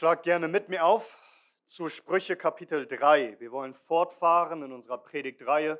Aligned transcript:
Schlag 0.00 0.22
gerne 0.22 0.48
mit 0.48 0.70
mir 0.70 0.82
auf 0.86 1.18
zu 1.66 1.90
Sprüche 1.90 2.34
Kapitel 2.34 2.86
3. 2.86 3.38
Wir 3.38 3.52
wollen 3.52 3.74
fortfahren 3.74 4.62
in 4.62 4.72
unserer 4.72 4.96
Predigtreihe 4.96 5.78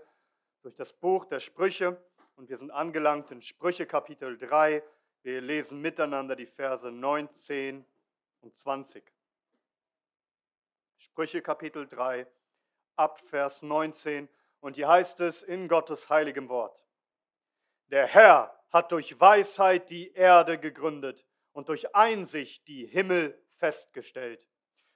durch 0.61 0.75
das 0.75 0.93
Buch 0.93 1.25
der 1.25 1.41
Sprüche 1.41 1.97
und 2.37 2.51
wir 2.51 2.59
sind 2.59 2.71
angelangt 2.71 3.31
in 3.31 3.41
Sprüche 3.41 3.87
Kapitel 3.87 4.37
3. 4.37 4.83
Wir 5.23 5.41
lesen 5.41 5.81
miteinander 5.81 6.37
die 6.37 6.45
Verse 6.45 6.93
19 6.93 7.83
und 8.43 8.55
20. 8.55 9.11
Sprüche 10.99 11.41
Kapitel 11.41 11.89
3 11.89 12.27
ab 12.97 13.21
Vers 13.21 13.63
19 13.63 14.29
und 14.61 14.77
hier 14.77 14.89
heißt 14.89 15.21
es 15.21 15.43
in 15.43 15.67
Gottes 15.67 16.11
heiligem 16.11 16.51
Wort. 16.51 16.85
Der 17.87 18.07
Herr 18.07 18.55
hat 18.69 18.93
durch 18.93 19.19
Weisheit 19.19 19.89
die 19.89 20.13
Erde 20.13 20.59
gegründet 20.59 21.25
und 21.53 21.71
durch 21.71 21.97
Einsicht 21.97 22.69
die 22.69 22.85
Himmel 22.85 23.43
festgestellt. 23.61 24.45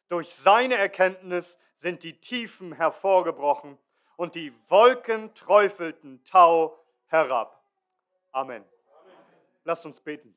Durch 0.08 0.34
seine 0.34 0.74
Erkenntnis 0.74 1.58
sind 1.76 2.02
die 2.02 2.18
Tiefen 2.18 2.72
hervorgebrochen 2.72 3.78
und 4.16 4.34
die 4.34 4.52
Wolken 4.68 5.32
träufelten 5.34 6.24
Tau 6.24 6.76
herab. 7.06 7.62
Amen. 8.32 8.64
Lasst 9.64 9.86
uns 9.86 10.00
beten. 10.00 10.34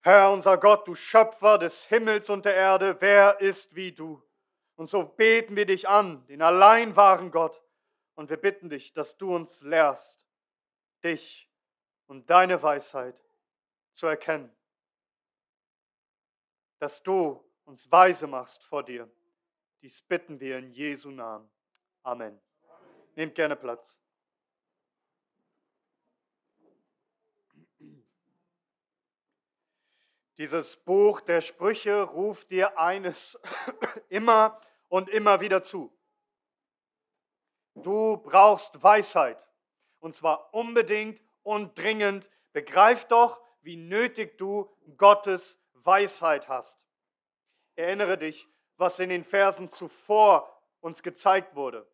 Herr 0.00 0.32
unser 0.32 0.56
Gott, 0.56 0.88
du 0.88 0.94
Schöpfer 0.94 1.58
des 1.58 1.84
Himmels 1.84 2.28
und 2.30 2.44
der 2.44 2.56
Erde, 2.56 2.96
wer 3.00 3.40
ist 3.40 3.74
wie 3.74 3.92
du? 3.92 4.20
Und 4.74 4.88
so 4.88 5.04
beten 5.04 5.54
wir 5.54 5.66
dich 5.66 5.88
an, 5.88 6.26
den 6.26 6.42
allein 6.42 6.96
wahren 6.96 7.30
Gott, 7.30 7.62
und 8.14 8.30
wir 8.30 8.36
bitten 8.36 8.68
dich, 8.68 8.92
dass 8.92 9.16
du 9.16 9.34
uns 9.34 9.60
lehrst, 9.62 10.26
dich 11.04 11.48
und 12.08 12.28
deine 12.28 12.62
Weisheit 12.62 13.16
zu 13.92 14.06
erkennen 14.06 14.52
dass 16.82 17.00
du 17.00 17.40
uns 17.64 17.88
weise 17.92 18.26
machst 18.26 18.64
vor 18.64 18.82
dir. 18.82 19.08
Dies 19.82 20.02
bitten 20.02 20.40
wir 20.40 20.58
in 20.58 20.72
Jesu 20.72 21.12
Namen. 21.12 21.48
Amen. 22.02 22.40
Nehmt 23.14 23.36
gerne 23.36 23.54
Platz. 23.54 24.00
Dieses 30.36 30.74
Buch 30.74 31.20
der 31.20 31.40
Sprüche 31.40 32.02
ruft 32.02 32.50
dir 32.50 32.76
eines 32.76 33.38
immer 34.08 34.60
und 34.88 35.08
immer 35.08 35.40
wieder 35.40 35.62
zu. 35.62 35.96
Du 37.76 38.16
brauchst 38.16 38.82
Weisheit. 38.82 39.38
Und 40.00 40.16
zwar 40.16 40.52
unbedingt 40.52 41.22
und 41.44 41.78
dringend. 41.78 42.28
Begreif 42.52 43.04
doch, 43.04 43.40
wie 43.60 43.76
nötig 43.76 44.36
du 44.36 44.68
Gottes 44.96 45.61
Weisheit 45.84 46.48
hast. 46.48 46.78
Erinnere 47.74 48.18
dich, 48.18 48.48
was 48.76 48.98
in 48.98 49.10
den 49.10 49.24
Versen 49.24 49.68
zuvor 49.70 50.60
uns 50.80 51.02
gezeigt 51.02 51.54
wurde, 51.54 51.88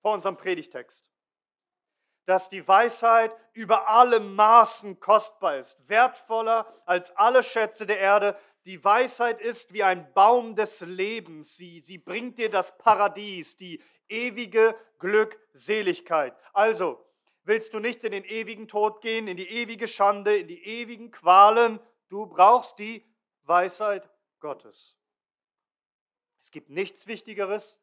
vor 0.00 0.14
unserem 0.14 0.36
Predigtext. 0.36 1.10
Dass 2.24 2.48
die 2.48 2.66
Weisheit 2.66 3.34
über 3.52 3.88
alle 3.88 4.20
Maßen 4.20 5.00
kostbar 5.00 5.58
ist, 5.58 5.76
wertvoller 5.88 6.72
als 6.86 7.10
alle 7.16 7.42
Schätze 7.42 7.84
der 7.84 7.98
Erde. 7.98 8.38
Die 8.64 8.82
Weisheit 8.82 9.40
ist 9.40 9.72
wie 9.72 9.82
ein 9.82 10.12
Baum 10.14 10.54
des 10.54 10.80
Lebens. 10.80 11.56
Sie, 11.56 11.80
sie 11.80 11.98
bringt 11.98 12.38
dir 12.38 12.48
das 12.48 12.78
Paradies, 12.78 13.56
die 13.56 13.82
ewige 14.08 14.76
Glückseligkeit. 15.00 16.36
Also, 16.52 17.04
willst 17.42 17.74
du 17.74 17.80
nicht 17.80 18.04
in 18.04 18.12
den 18.12 18.24
ewigen 18.24 18.68
Tod 18.68 19.00
gehen, 19.00 19.26
in 19.26 19.36
die 19.36 19.48
ewige 19.48 19.88
Schande, 19.88 20.36
in 20.36 20.46
die 20.46 20.64
ewigen 20.64 21.10
Qualen? 21.10 21.80
Du 22.08 22.26
brauchst 22.26 22.78
die 22.78 23.04
Weisheit 23.44 24.08
Gottes. 24.40 24.96
Es 26.40 26.50
gibt 26.50 26.70
nichts 26.70 27.06
Wichtigeres, 27.06 27.78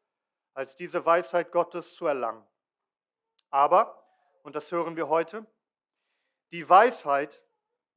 als 0.54 0.76
diese 0.76 1.04
Weisheit 1.04 1.52
Gottes 1.52 1.94
zu 1.94 2.06
erlangen. 2.06 2.46
Aber, 3.50 4.06
und 4.42 4.54
das 4.54 4.70
hören 4.70 4.96
wir 4.96 5.08
heute, 5.08 5.46
die 6.52 6.68
Weisheit 6.68 7.42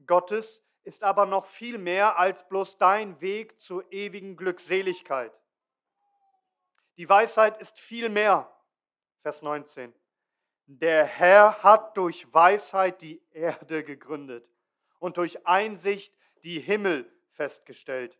Gottes 0.06 0.62
ist 0.84 1.04
aber 1.04 1.26
noch 1.26 1.46
viel 1.46 1.78
mehr 1.78 2.18
als 2.18 2.48
bloß 2.48 2.78
dein 2.78 3.20
Weg 3.22 3.60
zur 3.60 3.90
ewigen 3.92 4.36
Glückseligkeit. 4.36 5.32
Die 6.98 7.08
Weisheit 7.08 7.60
ist 7.60 7.80
viel 7.80 8.10
mehr. 8.10 8.52
Vers 9.22 9.42
19. 9.42 9.94
Der 10.66 11.06
Herr 11.06 11.64
hat 11.64 11.98
durch 11.98 12.32
Weisheit 12.34 13.02
die 13.02 13.22
Erde 13.32 13.84
gegründet 13.84 14.48
und 15.00 15.18
durch 15.18 15.46
Einsicht 15.48 16.16
die 16.44 16.60
Himmel 16.60 17.12
festgestellt. 17.34 18.18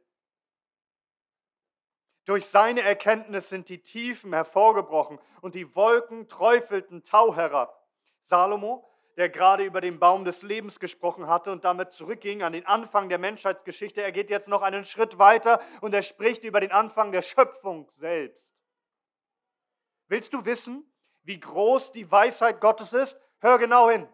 Durch 2.26 2.46
seine 2.46 2.82
Erkenntnis 2.82 3.50
sind 3.50 3.68
die 3.68 3.82
Tiefen 3.82 4.34
hervorgebrochen 4.34 5.20
und 5.42 5.56
die 5.56 5.76
Wolken 5.76 6.30
träufelten 6.30 7.04
Tau 7.04 7.36
herab. 7.36 7.86
Salomo, 8.24 8.90
der 9.18 9.30
gerade 9.30 9.66
über 9.66 9.82
den 9.82 10.00
Baum 10.00 10.24
des 10.24 10.42
Lebens 10.42 10.80
gesprochen 10.80 11.28
hatte 11.28 11.52
und 11.52 11.66
damit 11.66 11.92
zurückging 11.92 12.42
an 12.42 12.54
den 12.54 12.66
Anfang 12.66 13.10
der 13.10 13.20
Menschheitsgeschichte, 13.20 14.02
er 14.02 14.14
geht 14.14 14.30
jetzt 14.30 14.48
noch 14.48 14.62
einen 14.62 14.86
Schritt 14.86 15.20
weiter 15.20 15.62
und 15.82 15.94
er 15.94 16.02
spricht 16.02 16.44
über 16.44 16.62
den 16.62 16.72
Anfang 16.72 17.12
der 17.12 17.22
Schöpfung 17.22 17.92
selbst. 17.98 18.42
Willst 20.08 20.34
du 20.34 20.46
wissen, 20.46 20.90
wie 21.24 21.40
groß 21.40 21.92
die 21.92 22.10
Weisheit 22.10 22.62
Gottes 22.62 22.94
ist? 22.94 23.20
Hör 23.40 23.58
genau 23.58 23.90
hin. 23.90 24.08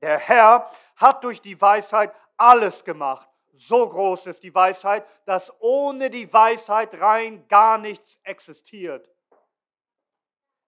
Der 0.00 0.18
Herr 0.18 0.70
hat 0.94 1.24
durch 1.24 1.40
die 1.40 1.60
Weisheit 1.60 2.14
alles 2.36 2.84
gemacht 2.84 3.28
so 3.58 3.88
groß 3.88 4.26
ist 4.26 4.42
die 4.42 4.54
Weisheit, 4.54 5.06
dass 5.24 5.52
ohne 5.60 6.10
die 6.10 6.32
Weisheit 6.32 7.00
rein 7.00 7.46
gar 7.48 7.78
nichts 7.78 8.18
existiert. 8.22 9.10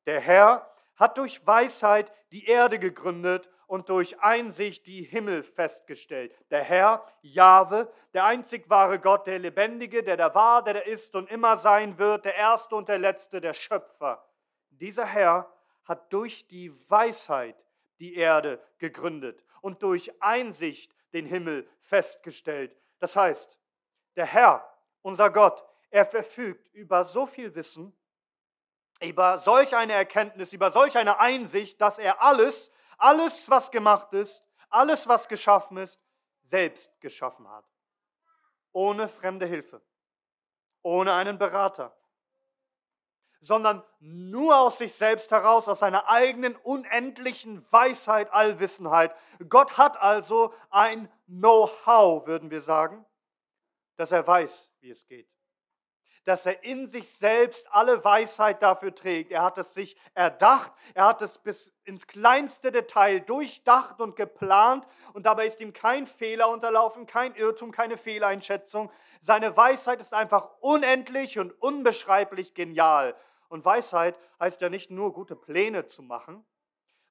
Der 0.07 0.21
Herr 0.21 0.71
hat 0.97 1.19
durch 1.19 1.47
Weisheit 1.47 2.13
die 2.33 2.47
Erde 2.47 2.79
gegründet 2.79 3.49
und 3.67 3.89
durch 3.89 4.21
Einsicht 4.21 4.87
die 4.87 5.05
Himmel 5.05 5.45
festgestellt. 5.45 6.35
Der 6.51 6.65
Herr, 6.65 7.07
Jahwe, 7.23 7.91
der 8.13 8.25
einzig 8.25 8.69
wahre 8.69 8.99
Gott, 8.99 9.29
der 9.29 9.39
Lebendige, 9.39 10.03
der 10.03 10.17
da 10.17 10.35
war, 10.35 10.65
der 10.65 10.75
da 10.75 10.81
ist 10.81 11.15
und 11.15 11.31
immer 11.31 11.57
sein 11.57 11.97
wird, 11.97 12.25
der 12.25 12.35
Erste 12.35 12.75
und 12.75 12.89
der 12.89 12.99
Letzte, 12.99 13.41
der 13.41 13.55
Schöpfer. 13.55 14.27
Dieser 14.71 15.07
Herr 15.07 15.49
hat 15.85 16.13
durch 16.13 16.49
die 16.49 16.73
Weisheit 16.91 17.65
die 18.01 18.15
Erde 18.17 18.61
gegründet 18.79 19.45
und 19.61 19.83
durch 19.83 20.11
Einsicht 20.21 20.93
den 21.13 21.27
Himmel 21.27 21.69
festgestellt. 21.81 22.77
Das 23.01 23.17
heißt, 23.17 23.59
der 24.17 24.27
Herr, 24.27 24.65
unser 25.03 25.31
Gott, 25.31 25.65
er 25.91 26.07
verfügt 26.07 26.69
über 26.69 27.05
so 27.05 27.27
viel 27.27 27.55
Wissen, 27.55 27.97
über 29.01 29.39
solch 29.39 29.75
eine 29.75 29.95
Erkenntnis, 29.95 30.53
über 30.53 30.71
solch 30.71 30.97
eine 30.97 31.19
Einsicht, 31.19 31.81
dass 31.81 31.99
er 31.99 32.23
alles, 32.23 32.71
alles, 32.99 33.49
was 33.51 33.71
gemacht 33.71 34.13
ist, 34.13 34.45
alles, 34.69 35.09
was 35.09 35.27
geschaffen 35.27 35.79
ist, 35.79 36.01
selbst 36.43 37.01
geschaffen 37.01 37.49
hat. 37.49 37.65
Ohne 38.73 39.09
fremde 39.09 39.47
Hilfe, 39.47 39.83
ohne 40.83 41.15
einen 41.15 41.39
Berater, 41.39 41.97
sondern 43.41 43.83
nur 44.01 44.59
aus 44.59 44.79
sich 44.79 44.95
selbst 44.95 45.31
heraus, 45.31 45.69
aus 45.69 45.79
seiner 45.79 46.09
eigenen 46.09 46.57
unendlichen 46.57 47.65
Weisheit, 47.71 48.33
Allwissenheit. 48.33 49.15
Gott 49.49 49.79
hat 49.79 50.01
also 50.01 50.53
ein 50.71 51.11
Know-how, 51.27 52.27
würden 52.27 52.51
wir 52.51 52.61
sagen, 52.61 53.05
dass 53.97 54.13
er 54.13 54.27
weiß, 54.27 54.71
wie 54.81 54.91
es 54.91 55.07
geht. 55.07 55.29
Dass 56.25 56.45
er 56.45 56.63
in 56.65 56.87
sich 56.87 57.11
selbst 57.11 57.67
alle 57.73 58.05
Weisheit 58.05 58.63
dafür 58.63 58.95
trägt. 58.95 59.33
Er 59.33 59.43
hat 59.43 59.57
es 59.57 59.73
sich 59.73 59.97
erdacht, 60.13 60.71
er 60.93 61.07
hat 61.07 61.23
es 61.23 61.39
bis 61.39 61.73
ins 61.85 62.07
kleinste 62.07 62.71
Detail 62.71 63.21
durchdacht 63.21 64.03
und 64.03 64.17
geplant 64.17 64.87
und 65.15 65.25
dabei 65.25 65.47
ist 65.47 65.61
ihm 65.61 65.73
kein 65.73 66.07
Fehler 66.07 66.51
unterlaufen, 66.51 67.07
kein 67.07 67.35
Irrtum, 67.37 67.73
keine 67.73 67.97
Fehleinschätzung. 67.97 68.93
Seine 69.23 69.57
Weisheit 69.57 70.01
ist 70.01 70.13
einfach 70.13 70.51
unendlich 70.61 71.39
und 71.39 71.53
unbeschreiblich 71.61 72.53
genial. 72.53 73.17
Und 73.51 73.65
Weisheit 73.65 74.17
heißt 74.39 74.61
ja 74.61 74.69
nicht 74.69 74.91
nur 74.91 75.13
gute 75.13 75.35
Pläne 75.35 75.87
zu 75.87 76.03
machen, 76.03 76.47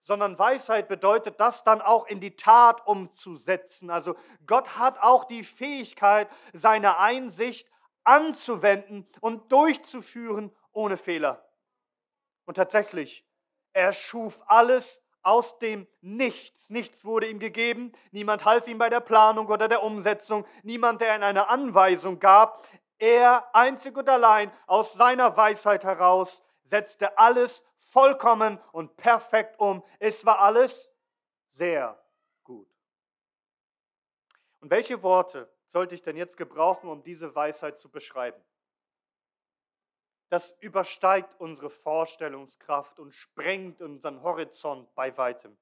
sondern 0.04 0.40
Weisheit 0.40 0.88
bedeutet, 0.88 1.38
das 1.40 1.66
dann 1.66 1.82
auch 1.82 2.08
in 2.08 2.22
die 2.22 2.38
Tat 2.38 2.88
umzusetzen. 2.88 3.90
Also 3.90 4.16
Gott 4.48 4.78
hat 4.78 4.98
auch 5.00 5.26
die 5.26 5.44
Fähigkeit, 5.44 6.30
seine 6.54 6.98
Einsicht 6.98 7.70
anzuwenden 8.06 9.06
und 9.20 9.52
durchzuführen 9.52 10.56
ohne 10.72 10.96
Fehler. 10.96 11.46
Und 12.46 12.56
tatsächlich, 12.56 13.26
er 13.74 13.92
schuf 13.92 14.42
alles 14.48 15.02
aus 15.22 15.60
dem 15.60 15.88
Nichts. 16.00 16.70
Nichts 16.70 17.04
wurde 17.04 17.28
ihm 17.28 17.40
gegeben, 17.40 17.92
niemand 18.12 18.46
half 18.46 18.66
ihm 18.68 18.78
bei 18.78 18.90
der 18.90 19.02
Planung 19.02 19.48
oder 19.48 19.68
der 19.68 19.84
Umsetzung, 19.84 20.46
niemand, 20.64 21.02
der 21.02 21.18
ihm 21.18 21.24
eine 21.24 21.50
Anweisung 21.50 22.20
gab. 22.20 22.66
Er 23.00 23.54
einzig 23.56 23.98
und 23.98 24.08
allein 24.10 24.52
aus 24.68 24.94
seiner 24.94 25.36
Weisheit 25.36 25.84
heraus 25.86 26.44
setzte 26.66 27.18
alles 27.18 27.64
vollkommen 27.78 28.60
und 28.74 28.96
perfekt 28.98 29.60
um. 29.60 29.84
Es 30.00 30.26
war 30.26 30.40
alles 30.40 30.92
sehr 31.50 31.98
gut. 32.44 32.70
Und 34.60 34.70
welche 34.70 35.02
Worte 35.02 35.50
sollte 35.68 35.96
ich 35.96 36.02
denn 36.02 36.18
jetzt 36.18 36.36
gebrauchen, 36.36 36.90
um 36.90 37.02
diese 37.02 37.34
Weisheit 37.34 37.80
zu 37.80 37.90
beschreiben? 37.90 38.44
Das 40.30 40.52
übersteigt 40.60 41.40
unsere 41.40 41.70
Vorstellungskraft 41.70 43.00
und 43.00 43.14
sprengt 43.14 43.82
unseren 43.82 44.22
Horizont 44.22 44.94
bei 44.94 45.18
weitem. 45.18 45.58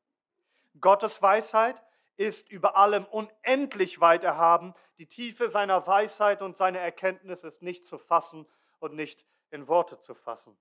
Gottes 0.81 1.21
Weisheit 1.21 1.81
ist 2.17 2.49
über 2.49 2.75
allem 2.75 3.05
unendlich 3.05 4.01
weit 4.01 4.23
erhaben. 4.23 4.73
Die 4.97 5.07
Tiefe 5.07 5.49
seiner 5.49 5.85
Weisheit 5.87 6.41
und 6.41 6.57
seiner 6.57 6.79
Erkenntnis 6.79 7.43
ist 7.43 7.61
nicht 7.61 7.85
zu 7.85 7.97
fassen 7.97 8.47
und 8.79 8.95
nicht 8.95 9.25
in 9.51 9.67
Worte 9.67 9.99
zu 9.99 10.13
fassen. 10.13 10.57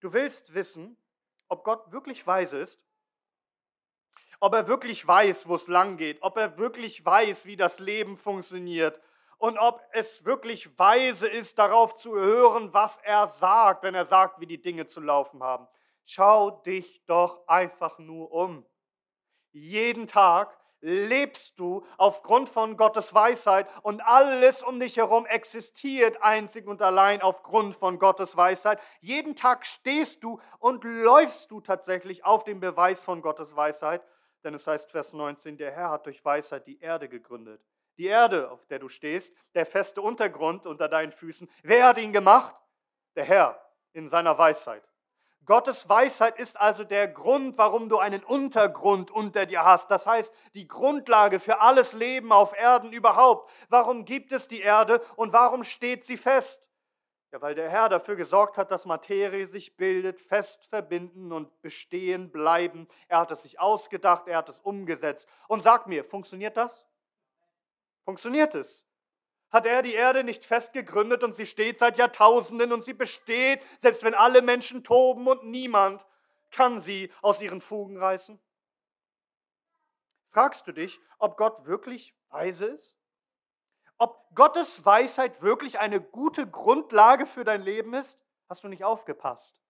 Du 0.00 0.12
willst 0.12 0.54
wissen, 0.54 0.96
ob 1.48 1.64
Gott 1.64 1.92
wirklich 1.92 2.26
weise 2.26 2.58
ist, 2.58 2.80
ob 4.40 4.54
er 4.54 4.66
wirklich 4.66 5.06
weiß, 5.06 5.46
wo 5.46 5.54
es 5.54 5.68
lang 5.68 5.96
geht, 5.96 6.20
ob 6.22 6.36
er 6.36 6.58
wirklich 6.58 7.04
weiß, 7.04 7.46
wie 7.46 7.56
das 7.56 7.78
Leben 7.78 8.16
funktioniert 8.16 9.00
und 9.38 9.56
ob 9.58 9.80
es 9.92 10.24
wirklich 10.24 10.76
weise 10.78 11.28
ist, 11.28 11.58
darauf 11.58 11.96
zu 11.96 12.14
hören, 12.14 12.72
was 12.74 12.98
er 12.98 13.28
sagt, 13.28 13.84
wenn 13.84 13.94
er 13.94 14.04
sagt, 14.04 14.40
wie 14.40 14.46
die 14.46 14.60
Dinge 14.60 14.88
zu 14.88 15.00
laufen 15.00 15.42
haben. 15.42 15.68
Schau 16.04 16.50
dich 16.50 17.04
doch 17.06 17.46
einfach 17.46 17.98
nur 17.98 18.32
um. 18.32 18.66
Jeden 19.52 20.08
Tag 20.08 20.58
lebst 20.82 21.58
du 21.58 21.86
aufgrund 21.96 22.48
von 22.48 22.76
Gottes 22.76 23.14
Weisheit 23.14 23.66
und 23.82 24.00
alles 24.04 24.62
um 24.62 24.78
dich 24.78 24.96
herum 24.96 25.24
existiert 25.26 26.22
einzig 26.22 26.66
und 26.66 26.82
allein 26.82 27.22
aufgrund 27.22 27.76
von 27.76 27.98
Gottes 27.98 28.36
Weisheit. 28.36 28.80
Jeden 29.00 29.36
Tag 29.36 29.64
stehst 29.64 30.22
du 30.22 30.40
und 30.58 30.84
läufst 30.84 31.50
du 31.50 31.60
tatsächlich 31.60 32.24
auf 32.24 32.44
dem 32.44 32.60
Beweis 32.60 33.02
von 33.02 33.22
Gottes 33.22 33.56
Weisheit, 33.56 34.04
denn 34.44 34.54
es 34.54 34.66
heißt 34.66 34.90
Vers 34.90 35.12
19, 35.12 35.56
der 35.56 35.70
Herr 35.70 35.90
hat 35.90 36.06
durch 36.06 36.24
Weisheit 36.24 36.66
die 36.66 36.80
Erde 36.80 37.08
gegründet. 37.08 37.62
Die 37.96 38.06
Erde, 38.06 38.50
auf 38.50 38.66
der 38.66 38.80
du 38.80 38.88
stehst, 38.88 39.34
der 39.54 39.66
feste 39.66 40.02
Untergrund 40.02 40.66
unter 40.66 40.88
deinen 40.88 41.12
Füßen. 41.12 41.48
Wer 41.62 41.86
hat 41.86 41.98
ihn 41.98 42.12
gemacht? 42.12 42.56
Der 43.14 43.24
Herr 43.24 43.60
in 43.92 44.08
seiner 44.08 44.36
Weisheit. 44.36 44.82
Gottes 45.44 45.88
Weisheit 45.88 46.38
ist 46.38 46.60
also 46.60 46.84
der 46.84 47.08
Grund, 47.08 47.58
warum 47.58 47.88
du 47.88 47.98
einen 47.98 48.22
Untergrund 48.22 49.10
unter 49.10 49.44
dir 49.44 49.64
hast. 49.64 49.90
Das 49.90 50.06
heißt, 50.06 50.32
die 50.54 50.68
Grundlage 50.68 51.40
für 51.40 51.60
alles 51.60 51.92
Leben 51.92 52.32
auf 52.32 52.56
Erden 52.56 52.92
überhaupt. 52.92 53.50
Warum 53.68 54.04
gibt 54.04 54.30
es 54.32 54.46
die 54.46 54.60
Erde 54.60 55.00
und 55.16 55.32
warum 55.32 55.64
steht 55.64 56.04
sie 56.04 56.16
fest? 56.16 56.62
Ja, 57.32 57.40
weil 57.40 57.54
der 57.54 57.70
Herr 57.70 57.88
dafür 57.88 58.14
gesorgt 58.14 58.58
hat, 58.58 58.70
dass 58.70 58.84
Materie 58.84 59.46
sich 59.46 59.76
bildet, 59.76 60.20
fest 60.20 60.66
verbinden 60.66 61.32
und 61.32 61.62
bestehen 61.62 62.30
bleiben. 62.30 62.86
Er 63.08 63.20
hat 63.20 63.30
es 63.30 63.42
sich 63.42 63.58
ausgedacht, 63.58 64.28
er 64.28 64.36
hat 64.36 64.50
es 64.50 64.60
umgesetzt. 64.60 65.26
Und 65.48 65.62
sag 65.62 65.86
mir, 65.86 66.04
funktioniert 66.04 66.56
das? 66.56 66.86
Funktioniert 68.04 68.54
es? 68.54 68.86
Hat 69.52 69.66
er 69.66 69.82
die 69.82 69.92
Erde 69.92 70.24
nicht 70.24 70.46
fest 70.46 70.72
gegründet 70.72 71.22
und 71.22 71.36
sie 71.36 71.44
steht 71.44 71.78
seit 71.78 71.98
Jahrtausenden 71.98 72.72
und 72.72 72.84
sie 72.84 72.94
besteht, 72.94 73.60
selbst 73.80 74.02
wenn 74.02 74.14
alle 74.14 74.40
Menschen 74.40 74.82
toben 74.82 75.28
und 75.28 75.44
niemand 75.44 76.04
kann 76.50 76.80
sie 76.80 77.12
aus 77.20 77.40
ihren 77.42 77.60
Fugen 77.60 77.98
reißen? 77.98 78.40
Fragst 80.30 80.66
du 80.66 80.72
dich, 80.72 80.98
ob 81.18 81.36
Gott 81.36 81.66
wirklich 81.66 82.14
weise 82.30 82.64
ist? 82.64 82.96
Ob 83.98 84.34
Gottes 84.34 84.84
Weisheit 84.86 85.42
wirklich 85.42 85.78
eine 85.78 86.00
gute 86.00 86.48
Grundlage 86.48 87.26
für 87.26 87.44
dein 87.44 87.60
Leben 87.60 87.92
ist? 87.92 88.18
Hast 88.48 88.64
du 88.64 88.68
nicht 88.68 88.84
aufgepasst? 88.84 89.60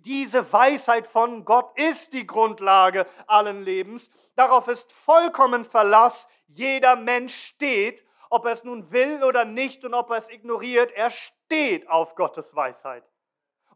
Diese 0.00 0.50
Weisheit 0.52 1.06
von 1.06 1.44
Gott 1.44 1.78
ist 1.78 2.14
die 2.14 2.26
Grundlage 2.26 3.06
allen 3.26 3.62
Lebens. 3.62 4.10
Darauf 4.34 4.68
ist 4.68 4.90
vollkommen 4.90 5.66
Verlass. 5.66 6.26
Jeder 6.48 6.96
Mensch 6.96 7.34
steht 7.34 8.04
ob 8.30 8.46
er 8.46 8.52
es 8.52 8.64
nun 8.64 8.90
will 8.90 9.22
oder 9.22 9.44
nicht 9.44 9.84
und 9.84 9.92
ob 9.92 10.10
er 10.10 10.16
es 10.16 10.30
ignoriert, 10.30 10.92
er 10.92 11.10
steht 11.10 11.88
auf 11.90 12.14
Gottes 12.14 12.54
Weisheit. 12.54 13.04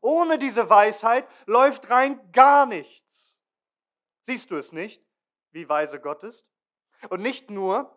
Ohne 0.01 0.39
diese 0.39 0.71
Weisheit 0.71 1.27
läuft 1.47 1.91
rein 1.91 2.21
gar 2.33 2.65
nichts. 2.65 3.39
Siehst 4.23 4.51
du 4.51 4.57
es 4.57 4.73
nicht, 4.73 5.05
wie 5.51 5.69
weise 5.69 6.01
Gott 6.01 6.23
ist? 6.23 6.47
Und 7.11 7.21
nicht 7.21 7.51
nur 7.51 7.91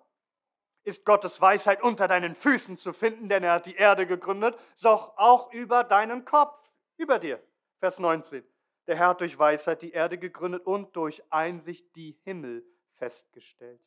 ist 0.83 1.05
Gottes 1.05 1.39
Weisheit 1.39 1.81
unter 1.83 2.07
deinen 2.07 2.33
Füßen 2.33 2.77
zu 2.77 2.93
finden, 2.93 3.29
denn 3.29 3.43
er 3.43 3.53
hat 3.53 3.65
die 3.65 3.75
Erde 3.75 4.07
gegründet, 4.07 4.57
sondern 4.75 5.09
auch 5.17 5.51
über 5.51 5.83
deinen 5.83 6.25
Kopf, 6.25 6.59
über 6.97 7.19
dir. 7.19 7.41
Vers 7.79 7.99
19. 7.99 8.43
Der 8.87 8.95
Herr 8.95 9.09
hat 9.09 9.21
durch 9.21 9.37
Weisheit 9.37 9.81
die 9.81 9.91
Erde 9.91 10.17
gegründet 10.17 10.65
und 10.65 10.95
durch 10.95 11.21
Einsicht 11.29 11.93
die 11.95 12.17
Himmel 12.23 12.65
festgestellt. 12.93 13.81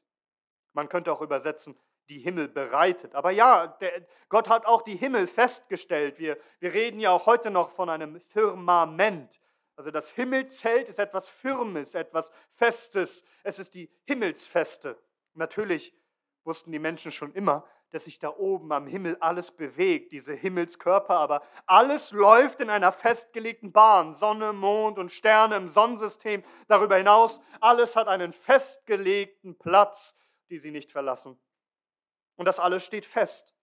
Man 0.73 0.88
könnte 0.88 1.11
auch 1.11 1.23
übersetzen, 1.23 1.76
die 2.10 2.18
Himmel 2.18 2.48
bereitet. 2.48 3.14
Aber 3.14 3.30
ja, 3.30 3.68
der, 3.68 4.06
Gott 4.28 4.48
hat 4.48 4.66
auch 4.66 4.82
die 4.82 4.96
Himmel 4.96 5.26
festgestellt. 5.26 6.18
Wir, 6.18 6.36
wir 6.58 6.74
reden 6.74 7.00
ja 7.00 7.10
auch 7.10 7.26
heute 7.26 7.50
noch 7.50 7.70
von 7.70 7.88
einem 7.88 8.20
Firmament. 8.20 9.40
Also 9.76 9.90
das 9.90 10.10
Himmelzelt 10.10 10.88
ist 10.88 10.98
etwas 10.98 11.30
Firmes, 11.30 11.94
etwas 11.94 12.30
Festes. 12.50 13.24
Es 13.44 13.58
ist 13.58 13.74
die 13.74 13.90
Himmelsfeste. 14.04 14.98
Natürlich 15.34 15.94
wussten 16.44 16.72
die 16.72 16.78
Menschen 16.78 17.12
schon 17.12 17.32
immer, 17.32 17.64
dass 17.90 18.04
sich 18.04 18.18
da 18.18 18.28
oben 18.36 18.72
am 18.72 18.86
Himmel 18.86 19.16
alles 19.20 19.50
bewegt, 19.50 20.12
diese 20.12 20.32
Himmelskörper, 20.32 21.16
aber 21.16 21.42
alles 21.66 22.12
läuft 22.12 22.60
in 22.60 22.70
einer 22.70 22.92
festgelegten 22.92 23.72
Bahn. 23.72 24.14
Sonne, 24.14 24.52
Mond 24.52 24.98
und 24.98 25.10
Sterne 25.10 25.56
im 25.56 25.68
Sonnensystem. 25.68 26.44
Darüber 26.68 26.96
hinaus, 26.96 27.40
alles 27.60 27.96
hat 27.96 28.06
einen 28.06 28.32
festgelegten 28.32 29.58
Platz, 29.58 30.14
die 30.50 30.58
sie 30.58 30.70
nicht 30.70 30.92
verlassen. 30.92 31.38
Und 32.40 32.46
das 32.46 32.58
alles 32.58 32.87
steht 32.87 33.04
fest. 33.04 33.54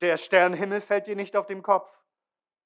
Der 0.00 0.16
Sternenhimmel 0.16 0.80
fällt 0.80 1.06
dir 1.06 1.16
nicht 1.16 1.36
auf 1.36 1.44
den 1.44 1.62
Kopf. 1.62 1.94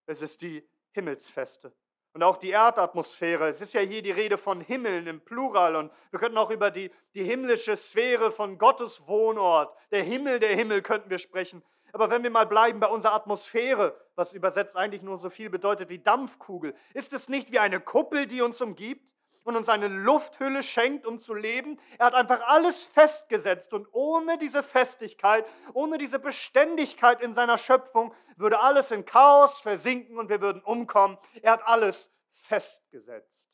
Es 0.07 0.23
ist 0.23 0.43
die 0.43 0.65
Himmelsfeste. 0.93 1.75
Und 2.13 2.23
auch 2.23 2.37
die 2.37 2.51
Erdatmosphäre. 2.51 3.49
Es 3.49 3.61
ist 3.61 3.75
ja 3.75 3.81
hier 3.81 4.01
die 4.01 4.13
Rede 4.13 4.39
von 4.39 4.61
Himmeln 4.61 5.09
im 5.09 5.21
Plural. 5.21 5.75
Und 5.75 5.91
wir 6.13 6.21
könnten 6.21 6.39
auch 6.39 6.51
über 6.51 6.71
die, 6.71 6.93
die 7.15 7.25
himmlische 7.25 7.77
Sphäre 7.77 8.31
von 8.31 8.59
Gottes 8.59 9.09
Wohnort, 9.09 9.77
der 9.91 10.05
Himmel 10.05 10.39
der 10.39 10.55
Himmel 10.55 10.83
könnten 10.83 11.11
wir 11.11 11.19
sprechen. 11.19 11.65
Aber 11.93 12.11
wenn 12.11 12.23
wir 12.23 12.31
mal 12.31 12.47
bleiben 12.47 12.79
bei 12.79 12.87
unserer 12.87 13.15
Atmosphäre, 13.15 14.01
was 14.15 14.33
übersetzt 14.33 14.77
eigentlich 14.77 15.03
nur 15.03 15.19
so 15.19 15.31
viel 15.31 15.51
bedeutet 15.51 15.89
wie 15.89 15.99
Dampfkugel, 15.99 16.77
ist 16.95 17.13
es 17.13 17.29
nicht 17.29 17.51
wie 17.51 17.59
eine 17.59 17.81
Kuppel, 17.81 18.29
die 18.29 18.41
uns 18.41 18.61
umgibt? 18.61 19.05
Und 19.45 19.57
uns 19.57 19.69
eine 19.69 19.89
Lufthülle 19.89 20.63
schenkt, 20.63 21.07
um 21.07 21.19
zu 21.19 21.35
leben. 21.35 21.79
Er 21.99 22.07
hat 22.07 22.15
einfach 22.15 22.41
alles 22.47 22.85
festgesetzt 22.85 23.73
und 23.73 23.89
ohne 23.93 24.39
diese 24.39 24.63
Festigkeit, 24.63 25.47
ohne 25.73 25.99
diese 25.99 26.19
Beständigkeit 26.19 27.21
in 27.21 27.35
seiner 27.35 27.59
Schöpfung 27.59 28.15
würde 28.37 28.61
alles 28.61 28.91
in 28.91 29.05
Chaos 29.05 29.59
versinken 29.59 30.19
und 30.19 30.29
wir 30.29 30.41
würden 30.41 30.63
umkommen. 30.63 31.19
Er 31.43 31.53
hat 31.53 31.67
alles 31.67 32.11
festgesetzt. 32.33 33.51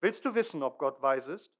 Willst 0.00 0.24
du 0.24 0.34
wissen, 0.34 0.62
ob 0.62 0.78
Gott 0.78 1.00
weise 1.00 1.32
ist? 1.32 1.50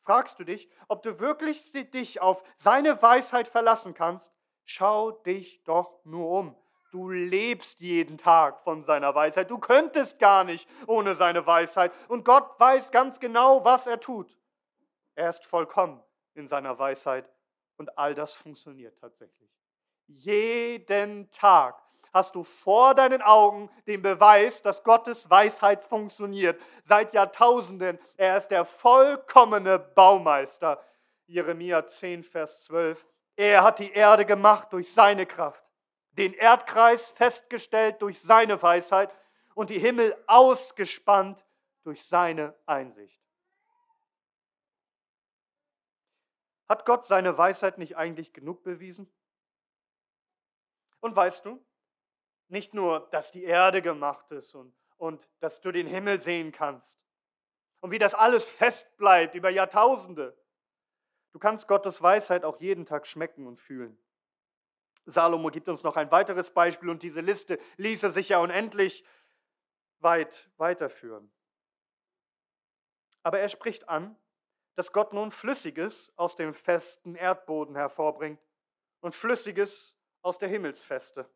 Fragst 0.00 0.38
du 0.38 0.44
dich, 0.44 0.68
ob 0.88 1.02
du 1.02 1.18
wirklich 1.18 1.72
dich 1.72 2.20
auf 2.20 2.42
seine 2.56 3.00
Weisheit 3.00 3.48
verlassen 3.48 3.94
kannst? 3.94 4.34
Schau 4.64 5.10
dich 5.10 5.62
doch 5.64 6.04
nur 6.04 6.28
um. 6.30 6.63
Du 6.94 7.10
lebst 7.10 7.80
jeden 7.80 8.18
Tag 8.18 8.60
von 8.62 8.84
seiner 8.84 9.16
Weisheit. 9.16 9.50
Du 9.50 9.58
könntest 9.58 10.20
gar 10.20 10.44
nicht 10.44 10.68
ohne 10.86 11.16
seine 11.16 11.44
Weisheit. 11.44 11.90
Und 12.06 12.24
Gott 12.24 12.48
weiß 12.60 12.92
ganz 12.92 13.18
genau, 13.18 13.64
was 13.64 13.88
er 13.88 13.98
tut. 13.98 14.38
Er 15.16 15.30
ist 15.30 15.44
vollkommen 15.44 16.00
in 16.34 16.46
seiner 16.46 16.78
Weisheit 16.78 17.28
und 17.78 17.98
all 17.98 18.14
das 18.14 18.32
funktioniert 18.32 18.96
tatsächlich. 19.00 19.50
Jeden 20.06 21.28
Tag 21.32 21.82
hast 22.12 22.36
du 22.36 22.44
vor 22.44 22.94
deinen 22.94 23.22
Augen 23.22 23.70
den 23.88 24.00
Beweis, 24.00 24.62
dass 24.62 24.84
Gottes 24.84 25.28
Weisheit 25.28 25.82
funktioniert. 25.82 26.60
Seit 26.84 27.12
Jahrtausenden. 27.12 27.98
Er 28.16 28.36
ist 28.36 28.52
der 28.52 28.64
vollkommene 28.64 29.80
Baumeister. 29.80 30.80
Jeremia 31.26 31.84
10, 31.88 32.22
Vers 32.22 32.62
12. 32.66 33.04
Er 33.34 33.64
hat 33.64 33.80
die 33.80 33.90
Erde 33.90 34.24
gemacht 34.24 34.72
durch 34.72 34.94
seine 34.94 35.26
Kraft 35.26 35.63
den 36.16 36.34
Erdkreis 36.34 37.08
festgestellt 37.10 38.00
durch 38.02 38.20
seine 38.20 38.62
Weisheit 38.62 39.14
und 39.54 39.70
die 39.70 39.78
Himmel 39.78 40.16
ausgespannt 40.26 41.44
durch 41.82 42.04
seine 42.04 42.54
Einsicht. 42.66 43.20
Hat 46.68 46.86
Gott 46.86 47.04
seine 47.04 47.36
Weisheit 47.36 47.78
nicht 47.78 47.96
eigentlich 47.96 48.32
genug 48.32 48.62
bewiesen? 48.62 49.12
Und 51.00 51.14
weißt 51.14 51.44
du, 51.44 51.62
nicht 52.48 52.72
nur, 52.72 53.08
dass 53.10 53.32
die 53.32 53.44
Erde 53.44 53.82
gemacht 53.82 54.30
ist 54.30 54.54
und, 54.54 54.74
und 54.96 55.28
dass 55.40 55.60
du 55.60 55.72
den 55.72 55.86
Himmel 55.86 56.20
sehen 56.20 56.52
kannst 56.52 56.98
und 57.84 57.90
wie 57.90 57.98
das 57.98 58.14
alles 58.14 58.46
fest 58.46 58.96
bleibt 58.96 59.34
über 59.34 59.50
Jahrtausende. 59.50 60.34
Du 61.32 61.38
kannst 61.38 61.68
Gottes 61.68 62.00
Weisheit 62.00 62.42
auch 62.42 62.58
jeden 62.58 62.86
Tag 62.86 63.06
schmecken 63.06 63.46
und 63.46 63.60
fühlen. 63.60 63.98
Salomo 65.06 65.50
gibt 65.50 65.68
uns 65.68 65.82
noch 65.82 65.96
ein 65.96 66.10
weiteres 66.10 66.50
Beispiel 66.50 66.88
und 66.88 67.02
diese 67.02 67.20
Liste 67.20 67.58
ließe 67.76 68.10
sich 68.10 68.30
ja 68.30 68.38
unendlich 68.38 69.04
weit 70.00 70.50
weiterführen. 70.56 71.30
Aber 73.22 73.38
er 73.38 73.48
spricht 73.48 73.88
an, 73.88 74.16
dass 74.74 74.92
Gott 74.92 75.12
nun 75.12 75.30
Flüssiges 75.30 76.12
aus 76.16 76.36
dem 76.36 76.54
festen 76.54 77.14
Erdboden 77.14 77.76
hervorbringt 77.76 78.40
und 79.00 79.14
Flüssiges 79.14 79.96
aus 80.22 80.38
der 80.38 80.48
Himmelsfeste. 80.48 81.28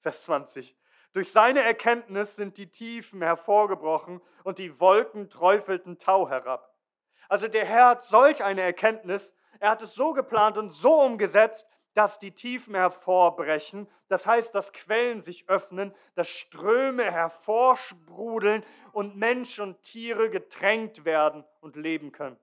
Vers 0.00 0.24
20. 0.24 0.76
Durch 1.12 1.32
seine 1.32 1.62
Erkenntnis 1.62 2.36
sind 2.36 2.56
die 2.56 2.70
Tiefen 2.70 3.22
hervorgebrochen 3.22 4.20
und 4.44 4.58
die 4.58 4.78
Wolken 4.78 5.28
träufelten 5.28 5.98
Tau 5.98 6.28
herab. 6.28 6.76
Also 7.28 7.48
der 7.48 7.64
Herr 7.64 7.88
hat 7.88 8.04
solch 8.04 8.42
eine 8.42 8.62
Erkenntnis, 8.62 9.32
er 9.58 9.70
hat 9.70 9.82
es 9.82 9.94
so 9.94 10.12
geplant 10.12 10.56
und 10.56 10.70
so 10.70 11.00
umgesetzt, 11.00 11.66
dass 11.94 12.18
die 12.18 12.32
Tiefen 12.32 12.74
hervorbrechen. 12.74 13.88
Das 14.08 14.26
heißt, 14.26 14.54
dass 14.54 14.72
Quellen 14.72 15.22
sich 15.22 15.48
öffnen, 15.48 15.94
dass 16.14 16.28
Ströme 16.28 17.10
hervorsprudeln 17.10 18.64
und 18.92 19.16
Mensch 19.16 19.58
und 19.58 19.82
Tiere 19.82 20.30
getränkt 20.30 21.04
werden 21.04 21.44
und 21.60 21.76
leben 21.76 22.12
können. 22.12 22.38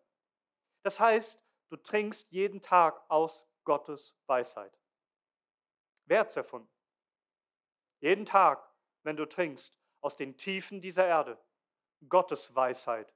Das 0.84 1.00
heißt, 1.00 1.42
du 1.70 1.77
trinkst 1.77 2.32
jeden 2.32 2.62
Tag 2.62 3.01
aus 3.10 3.48
Gottes 3.63 4.16
Weisheit. 4.27 4.77
Wer 6.06 6.22
hat 6.22 6.30
es 6.30 6.38
erfunden? 6.38 6.70
Jeden 8.00 8.25
Tag, 8.25 8.63
wenn 9.04 9.18
du 9.18 9.25
trinkst 9.25 9.74
aus 10.01 10.16
den 10.16 10.38
Tiefen 10.38 10.82
dieser 10.82 11.08
Erde, 11.08 11.38
Gottes 12.08 12.56
Weisheit, 12.56 13.13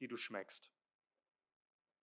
die 0.00 0.08
du 0.08 0.16
schmeckst. 0.16 0.70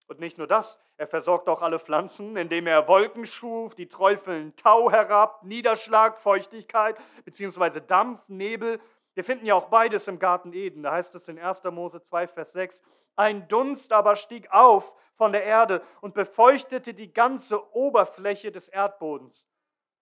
Und 0.09 0.19
nicht 0.19 0.39
nur 0.39 0.47
das, 0.47 0.79
er 0.97 1.07
versorgt 1.07 1.47
auch 1.47 1.61
alle 1.61 1.77
Pflanzen, 1.77 2.35
indem 2.35 2.65
er 2.65 2.87
Wolken 2.87 3.27
schuf, 3.27 3.75
die 3.75 3.87
träufeln 3.87 4.55
Tau 4.55 4.89
herab, 4.89 5.43
Niederschlag, 5.43 6.17
Feuchtigkeit, 6.17 6.97
beziehungsweise 7.25 7.79
Dampf, 7.79 8.27
Nebel. 8.27 8.81
Wir 9.13 9.23
finden 9.23 9.45
ja 9.45 9.53
auch 9.53 9.67
beides 9.67 10.07
im 10.07 10.17
Garten 10.17 10.51
Eden. 10.51 10.81
Da 10.81 10.93
heißt 10.93 11.13
es 11.13 11.27
in 11.27 11.37
1. 11.37 11.63
Mose 11.65 12.01
2, 12.01 12.27
Vers 12.27 12.53
6, 12.53 12.81
ein 13.17 13.47
Dunst 13.49 13.93
aber 13.93 14.15
stieg 14.15 14.51
auf 14.51 14.95
von 15.13 15.31
der 15.31 15.43
Erde 15.43 15.83
und 16.01 16.15
befeuchtete 16.15 16.95
die 16.95 17.13
ganze 17.13 17.71
Oberfläche 17.75 18.51
des 18.51 18.67
Erdbodens. 18.67 19.47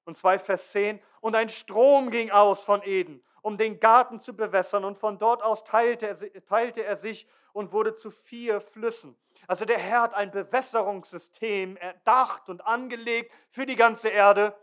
Und 0.06 0.16
2 0.16 0.40
Vers 0.40 0.72
10, 0.72 1.02
und 1.20 1.36
ein 1.36 1.50
Strom 1.50 2.12
ging 2.12 2.32
aus 2.32 2.64
von 2.64 2.82
Eden, 2.82 3.22
um 3.42 3.58
den 3.58 3.82
Garten 3.82 4.22
zu 4.22 4.34
bewässern, 4.34 4.86
und 4.86 4.98
von 4.98 5.20
dort 5.20 5.44
aus 5.44 5.66
teilte 5.66 6.08
er, 6.08 6.46
teilte 6.46 6.86
er 6.86 6.96
sich 6.96 7.28
und 7.52 7.74
wurde 7.74 7.98
zu 7.98 8.10
vier 8.10 8.62
Flüssen. 8.62 9.18
Also 9.46 9.66
der 9.66 9.78
Herr 9.78 10.02
hat 10.02 10.14
ein 10.14 10.32
Bewässerungssystem 10.32 11.78
erdacht 11.78 12.50
und 12.50 12.66
angelegt 12.66 13.34
für 13.50 13.66
die 13.66 13.76
ganze 13.76 14.10
Erde. 14.10 14.58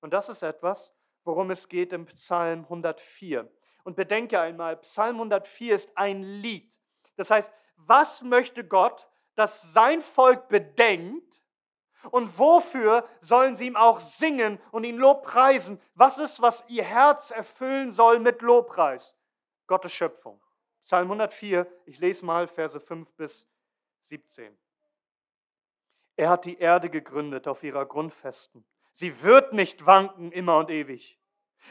Und 0.00 0.12
das 0.12 0.28
ist 0.28 0.42
etwas, 0.42 0.92
worum 1.24 1.50
es 1.50 1.68
geht 1.68 1.92
im 1.92 2.06
Psalm 2.06 2.64
104. 2.64 3.50
Und 3.84 3.96
bedenke 3.96 4.40
einmal, 4.40 4.76
Psalm 4.78 5.16
104 5.16 5.74
ist 5.74 5.96
ein 5.96 6.22
Lied. 6.22 6.74
Das 7.16 7.30
heißt, 7.30 7.52
was 7.76 8.22
möchte 8.22 8.64
Gott, 8.64 9.08
dass 9.34 9.72
sein 9.72 10.02
Volk 10.02 10.48
bedenkt, 10.48 11.34
und 12.10 12.38
wofür 12.38 13.08
sollen 13.20 13.56
sie 13.56 13.66
ihm 13.66 13.76
auch 13.76 14.00
singen 14.00 14.60
und 14.70 14.84
ihn 14.84 14.96
Lobpreisen? 14.96 15.80
Was 15.94 16.18
ist, 16.18 16.42
was 16.42 16.64
ihr 16.68 16.84
Herz 16.84 17.30
erfüllen 17.30 17.92
soll 17.92 18.18
mit 18.18 18.42
Lobpreis? 18.42 19.16
Gottes 19.66 19.92
Schöpfung. 19.92 20.43
Psalm 20.84 21.10
104, 21.10 21.66
ich 21.86 21.98
lese 21.98 22.26
mal 22.26 22.46
Verse 22.46 22.78
5 22.78 23.10
bis 23.14 23.48
17. 24.02 24.54
Er 26.16 26.28
hat 26.28 26.44
die 26.44 26.58
Erde 26.58 26.90
gegründet 26.90 27.48
auf 27.48 27.62
ihrer 27.62 27.86
Grundfesten. 27.86 28.66
Sie 28.92 29.22
wird 29.22 29.54
nicht 29.54 29.86
wanken 29.86 30.30
immer 30.30 30.58
und 30.58 30.70
ewig. 30.70 31.18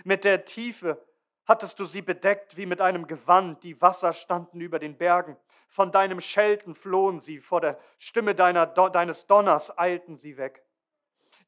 Mit 0.03 0.23
der 0.23 0.45
Tiefe 0.45 0.99
hattest 1.45 1.79
du 1.79 1.85
sie 1.85 2.01
bedeckt 2.01 2.57
wie 2.57 2.65
mit 2.65 2.81
einem 2.81 3.05
Gewand, 3.05 3.63
die 3.63 3.79
Wasser 3.79 4.13
standen 4.13 4.59
über 4.61 4.79
den 4.79 4.97
Bergen. 4.97 5.37
Von 5.67 5.91
deinem 5.91 6.19
Schelten 6.19 6.73
flohen 6.73 7.21
sie, 7.21 7.39
vor 7.39 7.61
der 7.61 7.79
Stimme 7.99 8.33
deiner, 8.33 8.65
deines 8.65 9.27
Donners 9.27 9.77
eilten 9.77 10.17
sie 10.17 10.37
weg. 10.37 10.65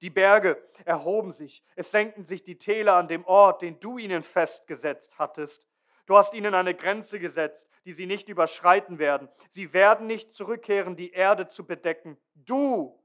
Die 0.01 0.11
Berge 0.11 0.61
erhoben 0.85 1.31
sich, 1.31 1.63
es 1.75 1.89
senkten 1.89 2.25
sich 2.25 2.43
die 2.43 2.59
Täler 2.59 2.95
an 2.95 3.07
dem 3.07 3.25
Ort, 3.25 3.63
den 3.63 3.79
du 3.79 3.97
ihnen 3.97 4.21
festgesetzt 4.21 5.17
hattest. 5.17 5.65
Du 6.05 6.17
hast 6.17 6.33
ihnen 6.33 6.53
eine 6.53 6.75
Grenze 6.75 7.19
gesetzt, 7.19 7.67
die 7.85 7.93
sie 7.93 8.05
nicht 8.05 8.29
überschreiten 8.29 8.99
werden. 8.99 9.27
Sie 9.49 9.73
werden 9.73 10.07
nicht 10.07 10.33
zurückkehren, 10.33 10.95
die 10.95 11.11
Erde 11.11 11.47
zu 11.47 11.65
bedecken. 11.65 12.17
Du, 12.35 12.99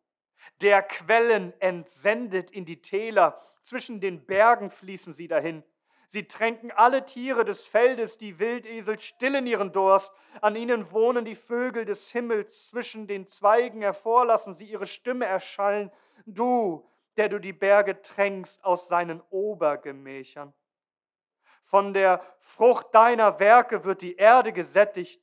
der 0.60 0.82
Quellen 0.82 1.52
entsendet 1.60 2.50
in 2.50 2.66
die 2.66 2.82
Täler, 2.82 3.40
zwischen 3.62 4.00
den 4.00 4.24
Bergen 4.26 4.70
fließen 4.70 5.12
sie 5.12 5.28
dahin. 5.28 5.62
Sie 6.08 6.26
tränken 6.26 6.72
alle 6.72 7.06
Tiere 7.06 7.44
des 7.44 7.64
Feldes, 7.64 8.18
die 8.18 8.40
Wildesel 8.40 8.98
stillen 8.98 9.46
ihren 9.46 9.72
Durst. 9.72 10.12
An 10.40 10.56
ihnen 10.56 10.90
wohnen 10.90 11.24
die 11.24 11.36
Vögel 11.36 11.84
des 11.84 12.10
Himmels. 12.10 12.68
Zwischen 12.68 13.06
den 13.06 13.28
Zweigen 13.28 13.80
hervorlassen 13.80 14.56
sie 14.56 14.64
ihre 14.64 14.88
Stimme 14.88 15.26
erschallen. 15.26 15.92
Du, 16.26 16.84
der 17.16 17.28
du 17.28 17.38
die 17.38 17.52
Berge 17.52 18.02
tränkst 18.02 18.64
aus 18.64 18.88
seinen 18.88 19.22
Obergemächern. 19.30 20.52
Von 21.70 21.94
der 21.94 22.20
Frucht 22.40 22.92
deiner 22.92 23.38
Werke 23.38 23.84
wird 23.84 24.02
die 24.02 24.16
Erde 24.16 24.52
gesättigt 24.52 25.22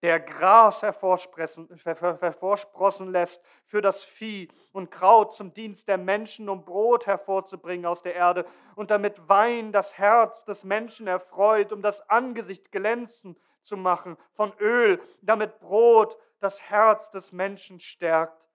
der 0.00 0.18
Gras 0.18 0.80
hervorsprossen 0.80 3.12
lässt 3.12 3.42
für 3.66 3.82
das 3.82 4.02
Vieh 4.02 4.48
und 4.72 4.90
Kraut 4.90 5.34
zum 5.34 5.52
Dienst 5.52 5.86
der 5.86 5.98
Menschen, 5.98 6.48
um 6.48 6.64
Brot 6.64 7.06
hervorzubringen 7.06 7.84
aus 7.84 8.00
der 8.00 8.14
Erde 8.14 8.46
und 8.76 8.90
damit 8.90 9.28
Wein 9.28 9.70
das 9.70 9.98
Herz 9.98 10.42
des 10.46 10.64
Menschen 10.64 11.06
erfreut, 11.06 11.70
um 11.70 11.82
das 11.82 12.00
Angesicht 12.08 12.72
glänzen 12.72 13.36
zu 13.60 13.76
machen 13.76 14.16
von 14.32 14.54
Öl, 14.60 15.02
damit 15.20 15.60
Brot 15.60 16.16
das 16.40 16.62
Herz 16.62 17.10
des 17.10 17.32
Menschen 17.32 17.78
stärkt. 17.78 18.47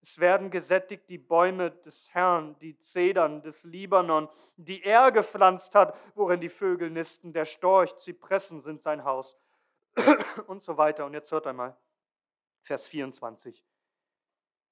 Es 0.00 0.18
werden 0.18 0.50
gesättigt 0.50 1.08
die 1.08 1.18
Bäume 1.18 1.70
des 1.70 2.12
Herrn, 2.14 2.58
die 2.60 2.78
Zedern 2.78 3.42
des 3.42 3.62
Libanon, 3.64 4.28
die 4.56 4.82
er 4.82 5.10
gepflanzt 5.12 5.74
hat, 5.74 5.96
worin 6.14 6.40
die 6.40 6.48
Vögel 6.48 6.90
nisten. 6.90 7.32
Der 7.32 7.44
Storch, 7.44 7.96
Zypressen 7.98 8.62
sind 8.62 8.82
sein 8.82 9.04
Haus 9.04 9.36
und 10.46 10.62
so 10.62 10.76
weiter. 10.76 11.04
Und 11.04 11.14
jetzt 11.14 11.30
hört 11.32 11.46
einmal, 11.46 11.76
Vers 12.62 12.88
24. 12.88 13.64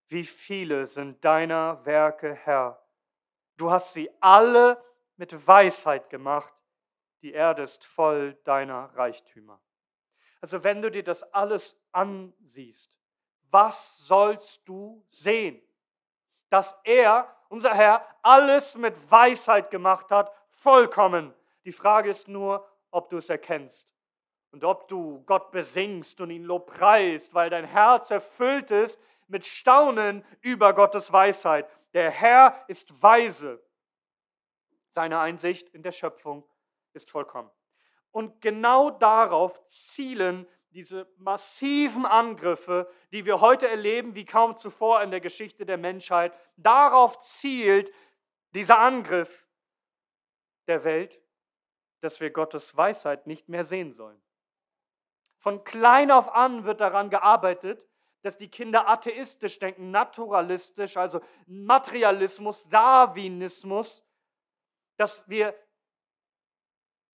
Wie 0.08 0.24
viele 0.24 0.86
sind 0.86 1.24
deiner 1.24 1.84
Werke 1.84 2.34
Herr? 2.34 2.82
Du 3.56 3.70
hast 3.70 3.92
sie 3.92 4.10
alle 4.20 4.82
mit 5.16 5.46
Weisheit 5.46 6.08
gemacht. 6.10 6.52
Die 7.22 7.32
Erde 7.32 7.62
ist 7.62 7.84
voll 7.84 8.34
deiner 8.44 8.94
Reichtümer. 8.94 9.60
Also 10.40 10.62
wenn 10.62 10.82
du 10.82 10.90
dir 10.90 11.02
das 11.02 11.22
alles 11.32 11.76
ansiehst, 11.90 12.95
was 13.50 13.98
sollst 13.98 14.60
du 14.64 15.02
sehen? 15.08 15.60
Dass 16.50 16.74
er, 16.84 17.34
unser 17.48 17.74
Herr, 17.74 18.06
alles 18.22 18.76
mit 18.76 19.10
Weisheit 19.10 19.70
gemacht 19.70 20.10
hat, 20.10 20.32
vollkommen. 20.50 21.34
Die 21.64 21.72
Frage 21.72 22.10
ist 22.10 22.28
nur, 22.28 22.66
ob 22.90 23.10
du 23.10 23.18
es 23.18 23.28
erkennst 23.28 23.88
und 24.52 24.64
ob 24.64 24.88
du 24.88 25.22
Gott 25.26 25.50
besingst 25.50 26.20
und 26.20 26.30
ihn 26.30 26.44
lobpreist, 26.44 27.34
weil 27.34 27.50
dein 27.50 27.64
Herz 27.64 28.10
erfüllt 28.10 28.70
ist 28.70 28.98
mit 29.28 29.44
Staunen 29.44 30.24
über 30.40 30.72
Gottes 30.72 31.12
Weisheit. 31.12 31.68
Der 31.92 32.10
Herr 32.10 32.64
ist 32.68 33.02
weise. 33.02 33.62
Seine 34.88 35.18
Einsicht 35.18 35.68
in 35.70 35.82
der 35.82 35.92
Schöpfung 35.92 36.48
ist 36.94 37.10
vollkommen. 37.10 37.50
Und 38.12 38.40
genau 38.40 38.90
darauf 38.90 39.60
zielen 39.66 40.46
diese 40.76 41.10
massiven 41.16 42.04
Angriffe, 42.04 42.92
die 43.10 43.24
wir 43.24 43.40
heute 43.40 43.66
erleben, 43.66 44.14
wie 44.14 44.26
kaum 44.26 44.58
zuvor 44.58 45.02
in 45.02 45.10
der 45.10 45.22
Geschichte 45.22 45.64
der 45.64 45.78
Menschheit. 45.78 46.38
Darauf 46.58 47.18
zielt 47.20 47.90
dieser 48.52 48.78
Angriff 48.78 49.46
der 50.68 50.84
Welt, 50.84 51.18
dass 52.02 52.20
wir 52.20 52.30
Gottes 52.30 52.76
Weisheit 52.76 53.26
nicht 53.26 53.48
mehr 53.48 53.64
sehen 53.64 53.94
sollen. 53.94 54.20
Von 55.38 55.64
klein 55.64 56.10
auf 56.10 56.34
an 56.34 56.64
wird 56.64 56.82
daran 56.82 57.08
gearbeitet, 57.08 57.82
dass 58.20 58.36
die 58.36 58.50
Kinder 58.50 58.86
atheistisch 58.86 59.58
denken, 59.58 59.90
naturalistisch, 59.90 60.98
also 60.98 61.22
Materialismus, 61.46 62.68
Darwinismus, 62.68 64.04
dass 64.98 65.26
wir 65.26 65.58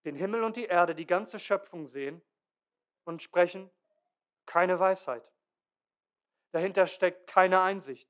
den 0.04 0.16
Himmel 0.16 0.42
und 0.42 0.56
die 0.56 0.64
Erde, 0.64 0.96
die 0.96 1.06
ganze 1.06 1.38
Schöpfung 1.38 1.86
sehen 1.86 2.20
und 3.04 3.22
sprechen, 3.22 3.70
keine 4.46 4.78
Weisheit. 4.78 5.24
Dahinter 6.52 6.86
steckt 6.86 7.26
keine 7.26 7.60
Einsicht. 7.60 8.08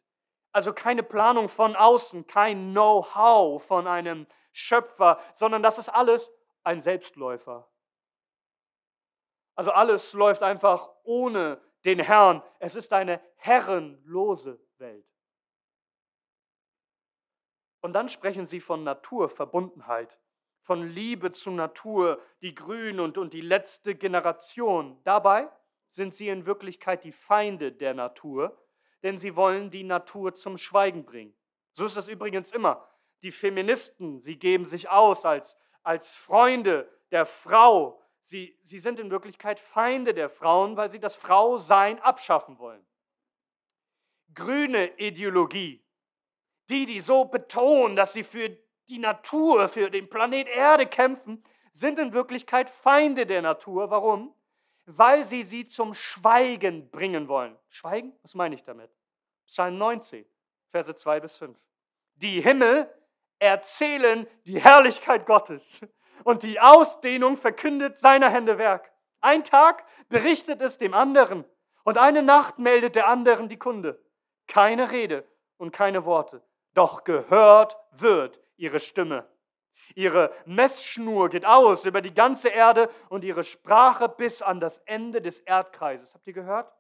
Also 0.53 0.73
keine 0.73 1.03
Planung 1.03 1.49
von 1.49 1.77
außen, 1.77 2.27
kein 2.27 2.73
Know-how 2.73 3.63
von 3.63 3.87
einem 3.87 4.27
Schöpfer, 4.53 5.19
sondern 5.35 5.63
das 5.63 5.79
ist 5.79 5.89
alles 5.89 6.31
ein 6.65 6.83
Selbstläufer. 6.83 7.69
Also 9.55 9.71
alles 9.71 10.13
läuft 10.13 10.43
einfach 10.43 10.91
ohne 11.05 11.61
den 11.85 11.99
Herrn. 11.99 12.43
Es 12.59 12.75
ist 12.75 12.93
eine 12.93 13.21
herrenlose 13.37 14.61
Welt. 14.79 15.07
Und 17.81 17.95
dann 17.95 18.09
sprechen 18.09 18.47
sie 18.47 18.61
von 18.61 18.85
Naturverbundenheit, 18.85 20.19
von 20.63 20.89
Liebe 20.89 21.33
zur 21.33 21.53
Natur, 21.53 22.21
die 22.41 22.55
Grün 22.55 23.01
und, 23.01 23.19
und 23.19 23.33
die 23.33 23.41
letzte 23.41 23.95
Generation. 23.95 25.01
Dabei 25.05 25.49
sind 25.91 26.15
sie 26.15 26.29
in 26.29 26.47
Wirklichkeit 26.47 27.05
die 27.05 27.13
Feinde 27.13 27.73
der 27.73 27.95
Natur, 27.95 28.59
denn 29.03 29.19
sie 29.19 29.37
wollen 29.37 29.71
die 29.71 29.85
Natur 29.85 30.35
zum 30.35 30.57
Schweigen 30.57 31.05
bringen. 31.05 31.35
So 31.73 31.85
ist 31.87 31.97
es 31.97 32.09
übrigens 32.09 32.53
immer. 32.53 32.89
Die 33.23 33.33
Feministen, 33.33 34.21
sie 34.21 34.39
geben 34.39 34.65
sich 34.65 34.89
aus 34.89 35.25
als, 35.25 35.57
als 35.83 36.15
Freunde 36.15 36.89
der 37.11 37.27
Frau. 37.27 38.01
Sie, 38.25 38.59
sie 38.63 38.79
sind 38.79 39.01
in 39.01 39.11
Wirklichkeit 39.11 39.59
Feinde 39.59 40.15
der 40.15 40.29
Frauen, 40.29 40.77
weil 40.77 40.91
sie 40.91 41.01
das 41.01 41.17
Frausein 41.17 41.99
abschaffen 42.01 42.59
wollen. 42.59 42.85
Grüne 44.35 44.97
Ideologie, 44.99 45.85
die, 46.71 46.87
die 46.87 47.01
so 47.01 47.25
betonen, 47.25 47.97
dass 47.97 48.13
sie 48.13 48.25
für 48.25 48.57
die 48.93 48.99
Natur, 48.99 49.71
für 49.71 49.91
den 49.91 50.11
Planet 50.11 50.47
Erde 50.49 50.87
kämpfen, 50.87 51.43
sind 51.73 51.99
in 51.99 52.13
Wirklichkeit 52.13 52.69
Feinde 52.69 53.25
der 53.25 53.41
Natur. 53.41 53.91
Warum? 53.91 54.35
Weil 54.85 55.25
sie 55.25 55.45
sie 55.45 55.67
zum 55.67 55.95
Schweigen 55.95 56.91
bringen 56.91 57.27
wollen. 57.27 57.57
Schweigen? 57.71 58.13
Was 58.21 58.35
meine 58.35 58.55
ich 58.55 58.63
damit? 58.63 58.91
Psalm 59.47 59.79
19, 59.79 60.27
Verse 60.71 60.95
2 60.95 61.21
bis 61.21 61.39
5. 61.39 61.57
Die 62.17 62.43
Himmel 62.43 62.87
erzählen 63.39 64.27
die 64.45 64.61
Herrlichkeit 64.61 65.25
Gottes 65.25 65.81
und 66.25 66.43
die 66.43 66.61
Ausdehnung 66.61 67.39
verkündet 67.39 67.99
seiner 67.99 68.29
Hände 68.29 68.59
Werk. 68.59 68.93
Ein 69.23 69.43
Tag 69.43 69.87
berichtet 70.11 70.61
es 70.61 70.77
dem 70.77 70.93
anderen 70.93 71.47
und 71.85 71.97
eine 71.97 72.23
Nacht 72.23 72.59
meldet 72.59 72.95
der 72.97 73.09
anderen 73.09 73.49
die 73.49 73.59
Kunde. 73.59 74.05
Keine 74.49 74.91
Rede 74.91 75.27
und 75.57 75.73
keine 75.73 76.05
Worte, 76.05 76.43
doch 76.75 77.05
gehört 77.05 77.79
wird 77.93 78.43
ihre 78.63 78.81
Stimme. 78.81 79.29
Ihre 79.95 80.33
Messschnur 80.47 81.29
geht 81.29 81.45
aus 81.45 81.85
über 81.85 82.01
die 82.01 82.15
ganze 82.15 82.49
Erde 82.49 82.89
und 83.09 83.25
ihre 83.25 83.45
Sprache 83.45 84.09
bis 84.09 84.41
an 84.41 84.61
das 84.61 84.79
Ende 84.85 85.21
des 85.21 85.41
Erdkreises. 85.41 86.15
Habt 86.15 86.27
ihr 86.27 86.33
gehört? 86.33 86.73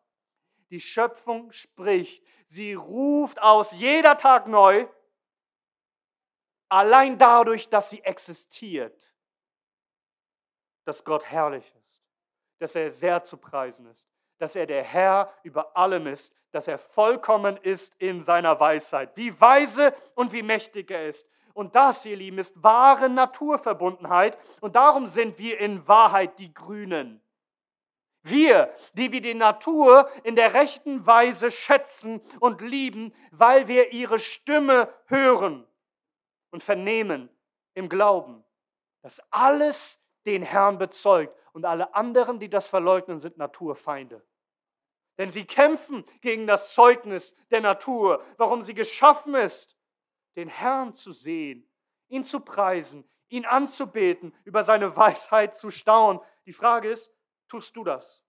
Die 0.70 0.80
Schöpfung 0.80 1.50
spricht. 1.52 2.24
Sie 2.46 2.74
ruft 2.74 3.42
aus 3.42 3.72
jeder 3.72 4.16
Tag 4.16 4.46
neu, 4.46 4.86
allein 6.68 7.18
dadurch, 7.18 7.68
dass 7.68 7.90
sie 7.90 8.02
existiert, 8.02 8.98
dass 10.84 11.04
Gott 11.04 11.24
herrlich 11.24 11.70
ist, 11.74 12.02
dass 12.58 12.74
er 12.74 12.90
sehr 12.90 13.24
zu 13.24 13.36
preisen 13.36 13.86
ist, 13.86 14.08
dass 14.38 14.54
er 14.54 14.66
der 14.66 14.84
Herr 14.84 15.34
über 15.42 15.76
allem 15.76 16.06
ist, 16.06 16.32
dass 16.52 16.68
er 16.68 16.78
vollkommen 16.78 17.56
ist 17.58 17.94
in 17.98 18.22
seiner 18.22 18.58
Weisheit, 18.60 19.16
wie 19.16 19.38
weise 19.40 19.94
und 20.14 20.32
wie 20.32 20.42
mächtig 20.42 20.90
er 20.90 21.08
ist. 21.08 21.28
Und 21.54 21.74
das, 21.74 22.04
ihr 22.04 22.16
Lieben, 22.16 22.38
ist 22.38 22.62
wahre 22.62 23.08
Naturverbundenheit. 23.08 24.38
Und 24.60 24.76
darum 24.76 25.06
sind 25.06 25.38
wir 25.38 25.58
in 25.60 25.86
Wahrheit 25.86 26.38
die 26.38 26.52
Grünen. 26.52 27.20
Wir, 28.22 28.72
die 28.94 29.10
wir 29.10 29.20
die 29.20 29.34
Natur 29.34 30.08
in 30.22 30.36
der 30.36 30.54
rechten 30.54 31.06
Weise 31.06 31.50
schätzen 31.50 32.20
und 32.38 32.60
lieben, 32.60 33.12
weil 33.32 33.66
wir 33.66 33.92
ihre 33.92 34.20
Stimme 34.20 34.92
hören 35.06 35.66
und 36.50 36.62
vernehmen 36.62 37.28
im 37.74 37.88
Glauben, 37.88 38.44
dass 39.02 39.20
alles 39.30 39.98
den 40.24 40.42
Herrn 40.42 40.78
bezeugt 40.78 41.36
und 41.52 41.64
alle 41.64 41.94
anderen, 41.94 42.38
die 42.38 42.48
das 42.48 42.68
verleugnen, 42.68 43.18
sind 43.18 43.38
Naturfeinde. 43.38 44.24
Denn 45.18 45.30
sie 45.30 45.44
kämpfen 45.44 46.04
gegen 46.20 46.46
das 46.46 46.74
Zeugnis 46.74 47.34
der 47.50 47.60
Natur, 47.60 48.24
warum 48.38 48.62
sie 48.62 48.74
geschaffen 48.74 49.34
ist 49.34 49.76
den 50.36 50.48
Herrn 50.48 50.94
zu 50.94 51.12
sehen, 51.12 51.68
ihn 52.08 52.24
zu 52.24 52.40
preisen, 52.40 53.08
ihn 53.28 53.46
anzubeten, 53.46 54.34
über 54.44 54.64
seine 54.64 54.96
Weisheit 54.96 55.56
zu 55.56 55.70
staunen. 55.70 56.20
Die 56.46 56.52
Frage 56.52 56.90
ist, 56.90 57.10
tust 57.48 57.74
du 57.76 57.84
das? 57.84 58.22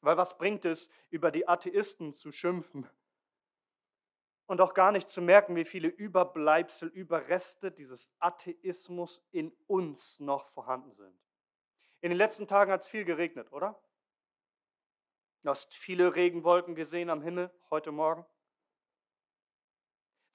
Weil 0.00 0.16
was 0.16 0.38
bringt 0.38 0.64
es, 0.64 0.88
über 1.10 1.30
die 1.30 1.46
Atheisten 1.46 2.14
zu 2.14 2.32
schimpfen 2.32 2.88
und 4.46 4.60
auch 4.60 4.72
gar 4.72 4.92
nicht 4.92 5.08
zu 5.08 5.20
merken, 5.20 5.56
wie 5.56 5.66
viele 5.66 5.88
Überbleibsel, 5.88 6.88
Überreste 6.88 7.70
dieses 7.70 8.10
Atheismus 8.18 9.22
in 9.30 9.52
uns 9.66 10.18
noch 10.20 10.48
vorhanden 10.48 10.94
sind? 10.94 11.20
In 12.00 12.08
den 12.08 12.16
letzten 12.16 12.48
Tagen 12.48 12.72
hat 12.72 12.80
es 12.80 12.88
viel 12.88 13.04
geregnet, 13.04 13.52
oder? 13.52 13.78
Du 15.42 15.50
hast 15.50 15.74
viele 15.74 16.14
Regenwolken 16.14 16.74
gesehen 16.74 17.10
am 17.10 17.22
Himmel 17.22 17.50
heute 17.70 17.92
Morgen. 17.92 18.24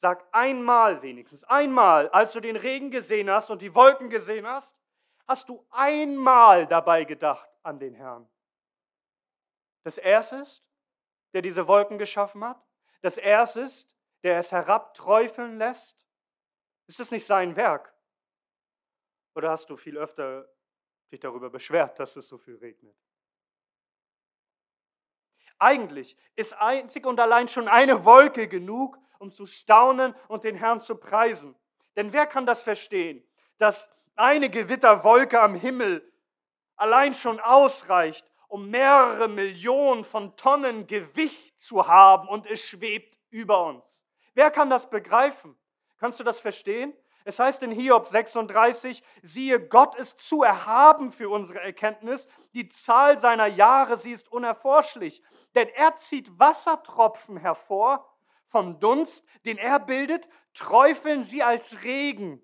Sag 0.06 0.24
einmal 0.32 1.02
wenigstens, 1.02 1.44
einmal, 1.46 2.10
als 2.10 2.34
du 2.34 2.40
den 2.40 2.58
Regen 2.58 2.92
gesehen 2.92 3.28
hast 3.28 3.50
und 3.50 3.64
die 3.64 3.74
Wolken 3.74 4.08
gesehen 4.08 4.46
hast, 4.46 4.78
hast 5.28 5.50
du 5.50 5.66
einmal 5.72 6.68
dabei 6.68 7.06
gedacht 7.06 7.50
an 7.64 7.80
den 7.80 7.96
Herrn. 7.96 8.30
Dass 9.82 9.98
er 9.98 10.20
es 10.20 10.32
ist, 10.32 10.64
der 11.34 11.42
diese 11.42 11.68
Wolken 11.68 11.98
geschaffen 11.98 12.44
hat, 12.44 12.64
dass 13.02 13.18
er 13.18 13.42
es 13.42 13.56
ist, 13.56 13.90
der 14.22 14.38
es 14.38 14.52
herabträufeln 14.52 15.58
lässt. 15.58 16.06
Ist 16.86 17.00
es 17.00 17.10
nicht 17.10 17.26
sein 17.26 17.56
Werk? 17.56 17.92
Oder 19.34 19.50
hast 19.50 19.72
du 19.72 19.76
viel 19.76 19.98
öfter 19.98 20.48
dich 21.12 21.20
darüber 21.20 21.50
beschwert, 21.50 21.98
dass 21.98 22.16
es 22.16 22.28
so 22.28 22.38
viel 22.38 22.58
regnet? 22.58 22.96
Eigentlich 25.58 26.16
ist 26.36 26.54
einzig 26.54 27.08
und 27.08 27.20
allein 27.20 27.48
schon 27.48 27.68
eine 27.68 28.06
Wolke 28.06 28.48
genug, 28.48 29.00
um 29.20 29.32
zu 29.32 29.46
staunen 29.46 30.16
und 30.28 30.44
den 30.44 30.56
Herrn 30.56 30.82
zu 30.82 30.96
preisen. 30.96 31.56
Denn 31.96 32.14
wer 32.14 32.26
kann 32.26 32.46
das 32.46 32.64
verstehen, 32.64 33.24
dass 33.58 33.90
eine 34.16 34.50
Gewitterwolke 34.50 35.42
am 35.42 35.56
Himmel 35.56 36.12
allein 36.76 37.14
schon 37.14 37.40
ausreicht, 37.40 38.30
um 38.48 38.70
mehrere 38.70 39.28
Millionen 39.28 40.04
von 40.04 40.36
Tonnen 40.36 40.88
Gewicht 40.88 41.60
zu 41.60 41.88
haben 41.88 42.28
und 42.28 42.46
es 42.48 42.62
schwebt 42.62 43.18
über 43.30 43.66
uns? 43.66 44.02
Wer 44.34 44.52
kann 44.52 44.70
das 44.70 44.90
begreifen? 44.90 45.58
Kannst 45.98 46.20
du 46.20 46.24
das 46.24 46.40
verstehen? 46.40 46.94
Es 47.28 47.40
heißt 47.40 47.64
in 47.64 47.72
Hiob 47.72 48.08
36, 48.08 49.02
siehe, 49.24 49.60
Gott 49.60 49.96
ist 49.96 50.20
zu 50.20 50.44
erhaben 50.44 51.12
für 51.12 51.30
unsere 51.30 51.60
Erkenntnis, 51.60 52.28
die 52.54 52.70
Zahl 52.70 53.20
seiner 53.20 53.48
Jahre, 53.48 53.98
sie 53.98 54.12
ist 54.12 54.32
unerforschlich. 54.32 55.24
Denn 55.56 55.68
er 55.70 55.96
zieht 55.96 56.38
Wassertropfen 56.38 57.38
hervor 57.38 58.08
vom 58.48 58.80
Dunst, 58.80 59.26
den 59.46 59.58
er 59.58 59.80
bildet, 59.80 60.28
träufeln 60.54 61.24
sie 61.24 61.44
als 61.44 61.84
Regen, 61.84 62.42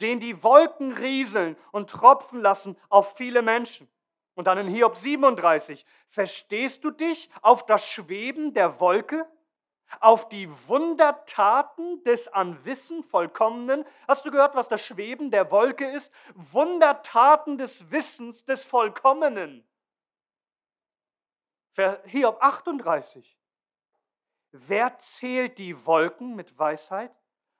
den 0.00 0.20
die 0.20 0.42
Wolken 0.42 0.92
rieseln 0.92 1.56
und 1.72 1.90
tropfen 1.90 2.40
lassen 2.40 2.76
auf 2.88 3.16
viele 3.16 3.42
Menschen. 3.42 3.88
Und 4.34 4.46
dann 4.46 4.58
in 4.58 4.68
Hiob 4.68 4.96
37, 4.96 5.86
verstehst 6.08 6.84
du 6.84 6.90
dich 6.90 7.30
auf 7.40 7.64
das 7.64 7.86
Schweben 7.86 8.52
der 8.52 8.80
Wolke? 8.80 9.26
Auf 10.00 10.28
die 10.28 10.50
Wundertaten 10.68 12.02
des 12.02 12.28
an 12.28 12.62
Wissen 12.64 13.04
Vollkommenen? 13.04 13.84
Hast 14.08 14.24
du 14.26 14.30
gehört, 14.30 14.54
was 14.56 14.68
das 14.68 14.84
Schweben 14.84 15.30
der 15.30 15.50
Wolke 15.50 15.88
ist? 15.88 16.12
Wundertaten 16.34 17.56
des 17.56 17.90
Wissens 17.90 18.44
des 18.44 18.64
Vollkommenen. 18.64 19.66
Hiob 22.04 22.42
38. 22.42 23.38
Wer 24.66 24.98
zählt 24.98 25.58
die 25.58 25.86
Wolken 25.86 26.34
mit 26.34 26.58
Weisheit 26.58 27.14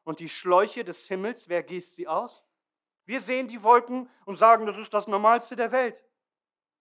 und 0.05 0.21
die 0.21 0.29
Schläuche 0.29 0.85
des 0.85 1.07
Himmels, 1.07 1.49
wer 1.49 1.63
gießt 1.63 1.95
sie 1.95 2.09
aus? 2.09 2.45
Wir 3.05 3.21
sehen 3.21 3.49
die 3.49 3.63
Wolken 3.63 4.09
und 4.25 4.37
sagen, 4.37 4.67
das 4.67 4.79
ist 4.79 4.93
das 4.95 5.07
Normalste 5.07 5.57
der 5.57 5.73
Welt. 5.73 6.03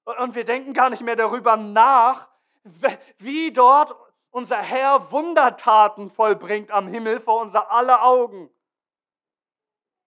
Und 0.06 0.36
wir 0.36 0.46
denken 0.46 0.74
gar 0.74 0.90
nicht 0.90 1.02
mehr 1.02 1.16
darüber 1.16 1.58
nach, 1.58 2.30
wie 3.18 3.52
dort 3.52 3.96
unser 4.32 4.62
Herr 4.62 5.12
Wundertaten 5.12 6.10
vollbringt 6.10 6.72
am 6.72 6.88
Himmel 6.88 7.20
vor 7.20 7.42
unser 7.42 7.72
aller 7.72 8.04
Augen. 8.04 8.50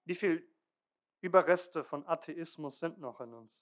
Wie 0.04 0.14
viele 0.14 0.42
Überreste 1.20 1.84
von 1.84 2.06
Atheismus 2.06 2.78
sind 2.78 2.98
noch 2.98 3.20
in 3.20 3.34
uns? 3.34 3.60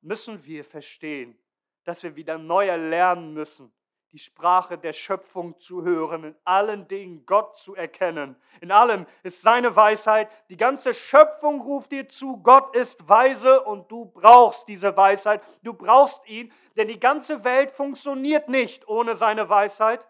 Müssen 0.00 0.44
wir 0.44 0.64
verstehen, 0.64 1.38
dass 1.84 2.02
wir 2.02 2.16
wieder 2.16 2.38
neu 2.38 2.74
lernen 2.76 3.32
müssen, 3.32 3.72
die 4.12 4.18
Sprache 4.18 4.76
der 4.76 4.92
Schöpfung 4.92 5.58
zu 5.60 5.84
hören, 5.84 6.24
in 6.24 6.34
allen 6.44 6.88
Dingen 6.88 7.24
Gott 7.26 7.56
zu 7.56 7.76
erkennen. 7.76 8.34
In 8.60 8.72
allem 8.72 9.06
ist 9.22 9.42
seine 9.42 9.76
Weisheit. 9.76 10.28
Die 10.48 10.56
ganze 10.56 10.94
Schöpfung 10.94 11.60
ruft 11.60 11.92
dir 11.92 12.08
zu, 12.08 12.38
Gott 12.38 12.74
ist 12.74 13.08
weise 13.08 13.62
und 13.62 13.90
du 13.90 14.06
brauchst 14.06 14.66
diese 14.66 14.96
Weisheit. 14.96 15.42
Du 15.62 15.74
brauchst 15.74 16.28
ihn, 16.28 16.52
denn 16.76 16.88
die 16.88 16.98
ganze 16.98 17.44
Welt 17.44 17.70
funktioniert 17.70 18.48
nicht 18.48 18.88
ohne 18.88 19.16
seine 19.16 19.48
Weisheit 19.48 20.04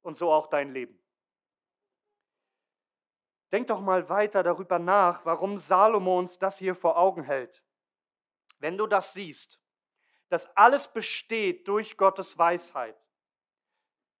und 0.00 0.16
so 0.16 0.32
auch 0.32 0.46
dein 0.46 0.72
Leben. 0.72 0.98
Denk 3.52 3.66
doch 3.66 3.80
mal 3.82 4.08
weiter 4.08 4.42
darüber 4.42 4.78
nach, 4.78 5.26
warum 5.26 5.58
Salomo 5.58 6.18
uns 6.18 6.38
das 6.38 6.56
hier 6.56 6.74
vor 6.74 6.96
Augen 6.96 7.22
hält. 7.22 7.62
Wenn 8.58 8.78
du 8.78 8.86
das 8.86 9.12
siehst, 9.12 9.61
dass 10.32 10.56
alles 10.56 10.88
besteht 10.88 11.68
durch 11.68 11.96
Gottes 11.96 12.38
Weisheit, 12.38 12.96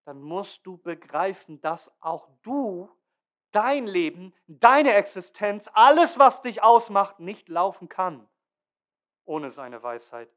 dann 0.04 0.20
musst 0.20 0.66
du 0.66 0.76
begreifen, 0.76 1.60
dass 1.60 1.90
auch 2.00 2.28
du, 2.42 2.90
dein 3.52 3.86
Leben, 3.86 4.34
deine 4.46 4.94
Existenz, 4.94 5.70
alles, 5.72 6.18
was 6.18 6.42
dich 6.42 6.62
ausmacht, 6.62 7.20
nicht 7.20 7.48
laufen 7.48 7.88
kann 7.88 8.28
ohne 9.24 9.50
seine 9.50 9.82
Weisheit. 9.82 10.28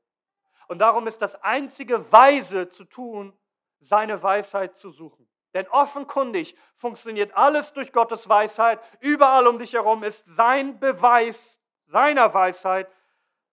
Und 0.68 0.80
darum 0.80 1.08
ist 1.08 1.22
das 1.22 1.36
einzige 1.44 2.12
Weise 2.12 2.70
zu 2.70 2.86
tun, 2.86 3.38
seine 3.80 4.22
Weisheit 4.24 4.78
zu 4.78 4.92
suchen. 4.92 5.28
Denn 5.54 5.68
offenkundig 5.70 6.58
funktioniert 6.76 7.36
alles 7.36 7.72
durch 7.74 7.94
Gottes 7.94 8.28
Weisheit. 8.28 8.80
Überall 9.00 9.48
um 9.48 9.60
dich 9.60 9.74
herum 9.74 10.04
ist 10.04 10.26
sein 10.28 10.80
Beweis 10.80 11.62
seiner 11.86 12.34
Weisheit. 12.34 12.90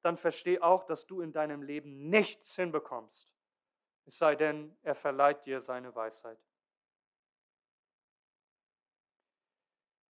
Dann 0.02 0.18
versteh 0.18 0.60
auch, 0.60 0.84
dass 0.84 1.06
du 1.06 1.20
in 1.20 1.32
deinem 1.32 1.62
Leben 1.62 2.08
nichts 2.08 2.54
hinbekommst. 2.56 3.32
Es 4.04 4.18
sei 4.18 4.34
denn, 4.34 4.76
er 4.82 4.94
verleiht 4.94 5.46
dir 5.46 5.60
seine 5.60 5.94
Weisheit. 5.94 6.38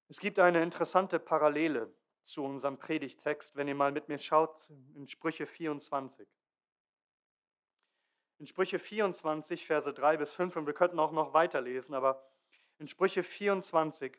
Es 0.09 0.19
gibt 0.19 0.39
eine 0.39 0.63
interessante 0.63 1.19
Parallele 1.19 1.91
zu 2.23 2.45
unserem 2.45 2.79
Predigtext, 2.79 3.57
wenn 3.57 3.69
ihr 3.69 3.75
mal 3.75 3.93
mit 3.93 4.09
mir 4.09 4.19
schaut 4.19 4.69
in 4.95 5.09
Sprüche 5.09 5.47
24. 5.47 6.29
In 8.39 8.47
Sprüche 8.47 8.79
24, 8.79 9.67
Verse 9.67 9.93
3 9.93 10.17
bis 10.17 10.33
5, 10.35 10.57
und 10.57 10.67
wir 10.67 10.75
könnten 10.75 10.99
auch 10.99 11.13
noch 11.13 11.33
weiterlesen, 11.33 11.95
aber 11.95 12.23
in 12.79 12.89
Sprüche 12.89 13.23
24, 13.23 14.19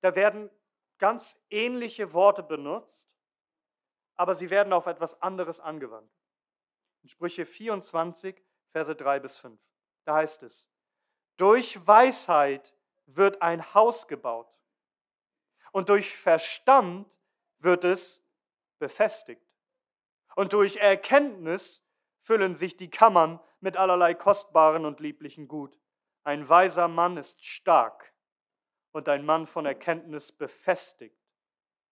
da 0.00 0.14
werden 0.14 0.50
ganz 0.98 1.38
ähnliche 1.50 2.12
Worte 2.12 2.42
benutzt, 2.42 3.13
aber 4.16 4.34
sie 4.34 4.50
werden 4.50 4.72
auf 4.72 4.86
etwas 4.86 5.20
anderes 5.22 5.60
angewandt. 5.60 6.10
In 7.02 7.08
Sprüche 7.08 7.46
24, 7.46 8.42
Verse 8.70 8.94
3 8.94 9.20
bis 9.20 9.36
5, 9.38 9.60
da 10.04 10.16
heißt 10.16 10.42
es, 10.42 10.68
durch 11.36 11.86
Weisheit 11.86 12.74
wird 13.06 13.42
ein 13.42 13.74
Haus 13.74 14.06
gebaut 14.08 14.48
und 15.72 15.88
durch 15.88 16.16
Verstand 16.16 17.08
wird 17.58 17.84
es 17.84 18.22
befestigt. 18.78 19.42
Und 20.36 20.52
durch 20.52 20.76
Erkenntnis 20.76 21.82
füllen 22.20 22.54
sich 22.54 22.76
die 22.76 22.90
Kammern 22.90 23.40
mit 23.60 23.76
allerlei 23.76 24.14
kostbaren 24.14 24.84
und 24.84 25.00
lieblichen 25.00 25.48
Gut. 25.48 25.78
Ein 26.22 26.48
weiser 26.48 26.88
Mann 26.88 27.16
ist 27.16 27.44
stark 27.44 28.12
und 28.92 29.08
ein 29.08 29.24
Mann 29.24 29.46
von 29.46 29.66
Erkenntnis 29.66 30.32
befestigt 30.32 31.18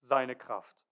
seine 0.03 0.37
Kraft. 0.37 0.85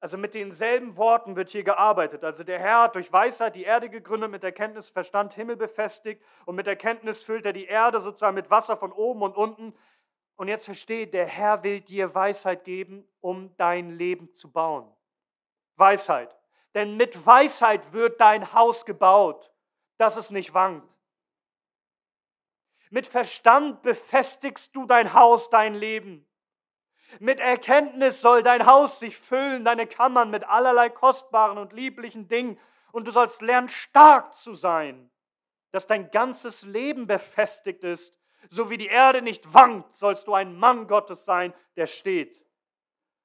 Also 0.00 0.18
mit 0.18 0.34
denselben 0.34 0.96
Worten 0.96 1.34
wird 1.34 1.48
hier 1.48 1.64
gearbeitet. 1.64 2.24
Also 2.24 2.44
der 2.44 2.58
Herr 2.58 2.82
hat 2.82 2.94
durch 2.94 3.10
Weisheit 3.12 3.56
die 3.56 3.64
Erde 3.64 3.88
gegründet, 3.88 4.30
mit 4.30 4.44
Erkenntnis 4.44 4.88
Verstand 4.88 5.32
Himmel 5.34 5.56
befestigt 5.56 6.22
und 6.44 6.56
mit 6.56 6.66
Erkenntnis 6.66 7.22
füllt 7.22 7.46
er 7.46 7.54
die 7.54 7.64
Erde 7.64 8.00
sozusagen 8.00 8.34
mit 8.34 8.50
Wasser 8.50 8.76
von 8.76 8.92
oben 8.92 9.22
und 9.22 9.36
unten. 9.36 9.74
Und 10.36 10.48
jetzt 10.48 10.66
verstehe, 10.66 11.06
der 11.06 11.26
Herr 11.26 11.62
will 11.62 11.80
dir 11.80 12.14
Weisheit 12.14 12.64
geben, 12.64 13.08
um 13.20 13.56
dein 13.56 13.90
Leben 13.90 14.34
zu 14.34 14.50
bauen. 14.50 14.92
Weisheit. 15.76 16.36
Denn 16.74 16.96
mit 16.96 17.24
Weisheit 17.24 17.92
wird 17.92 18.20
dein 18.20 18.52
Haus 18.52 18.84
gebaut, 18.84 19.52
dass 19.96 20.16
es 20.16 20.30
nicht 20.30 20.52
wankt. 20.54 20.88
Mit 22.90 23.06
Verstand 23.06 23.82
befestigst 23.82 24.74
du 24.74 24.86
dein 24.86 25.14
Haus, 25.14 25.50
dein 25.50 25.74
Leben. 25.74 26.26
Mit 27.20 27.40
Erkenntnis 27.40 28.20
soll 28.20 28.42
dein 28.42 28.66
Haus 28.66 28.98
sich 28.98 29.16
füllen, 29.16 29.64
deine 29.64 29.86
Kammern 29.86 30.30
mit 30.30 30.44
allerlei 30.44 30.88
kostbaren 30.88 31.58
und 31.58 31.72
lieblichen 31.72 32.28
Dingen. 32.28 32.58
Und 32.92 33.06
du 33.06 33.12
sollst 33.12 33.42
lernen, 33.42 33.68
stark 33.68 34.36
zu 34.36 34.54
sein, 34.54 35.10
dass 35.72 35.86
dein 35.86 36.10
ganzes 36.10 36.62
Leben 36.62 37.06
befestigt 37.06 37.84
ist 37.84 38.14
so 38.50 38.70
wie 38.70 38.78
die 38.78 38.86
Erde 38.86 39.22
nicht 39.22 39.52
wankt, 39.52 39.96
sollst 39.96 40.26
du 40.26 40.34
ein 40.34 40.56
Mann 40.56 40.86
Gottes 40.86 41.24
sein, 41.24 41.54
der 41.76 41.86
steht. 41.86 42.44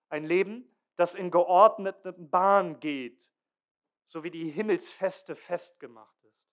Ein 0.09 0.25
Leben, 0.25 0.69
das 0.95 1.15
in 1.15 1.31
geordneten 1.31 2.29
Bahnen 2.29 2.79
geht, 2.79 3.21
so 4.07 4.23
wie 4.23 4.31
die 4.31 4.49
Himmelsfeste 4.49 5.35
festgemacht 5.35 6.23
ist. 6.23 6.49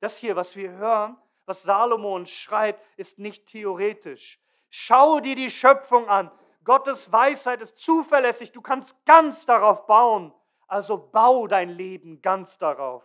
Das 0.00 0.18
hier, 0.18 0.36
was 0.36 0.54
wir 0.56 0.72
hören, 0.72 1.16
was 1.46 1.62
Salomon 1.62 2.26
schreibt, 2.26 2.84
ist 2.98 3.18
nicht 3.18 3.46
theoretisch. 3.46 4.40
Schau 4.78 5.20
dir 5.20 5.34
die 5.34 5.50
Schöpfung 5.50 6.06
an. 6.06 6.30
Gottes 6.62 7.10
Weisheit 7.10 7.62
ist 7.62 7.78
zuverlässig. 7.78 8.52
Du 8.52 8.60
kannst 8.60 9.06
ganz 9.06 9.46
darauf 9.46 9.86
bauen. 9.86 10.34
Also 10.66 10.98
bau 10.98 11.46
dein 11.46 11.70
Leben 11.70 12.20
ganz 12.20 12.58
darauf. 12.58 13.02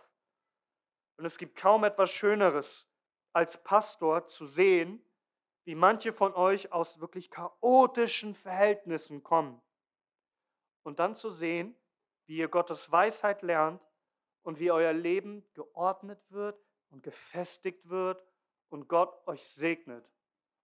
Und 1.16 1.24
es 1.24 1.38
gibt 1.38 1.56
kaum 1.56 1.84
etwas 1.84 2.10
Schöneres, 2.10 2.86
als 3.32 3.56
Pastor 3.64 4.26
zu 4.26 4.46
sehen, 4.46 5.02
wie 5.64 5.74
manche 5.74 6.12
von 6.12 6.34
euch 6.34 6.72
aus 6.72 7.00
wirklich 7.00 7.30
chaotischen 7.30 8.34
Verhältnissen 8.34 9.22
kommen. 9.22 9.58
Und 10.82 10.98
dann 11.00 11.16
zu 11.16 11.30
sehen, 11.30 11.74
wie 12.26 12.36
ihr 12.36 12.48
Gottes 12.48 12.92
Weisheit 12.92 13.40
lernt 13.40 13.80
und 14.42 14.58
wie 14.58 14.70
euer 14.70 14.92
Leben 14.92 15.42
geordnet 15.54 16.20
wird 16.28 16.62
und 16.90 17.02
gefestigt 17.02 17.88
wird 17.88 18.22
und 18.68 18.88
Gott 18.88 19.26
euch 19.26 19.42
segnet 19.48 20.11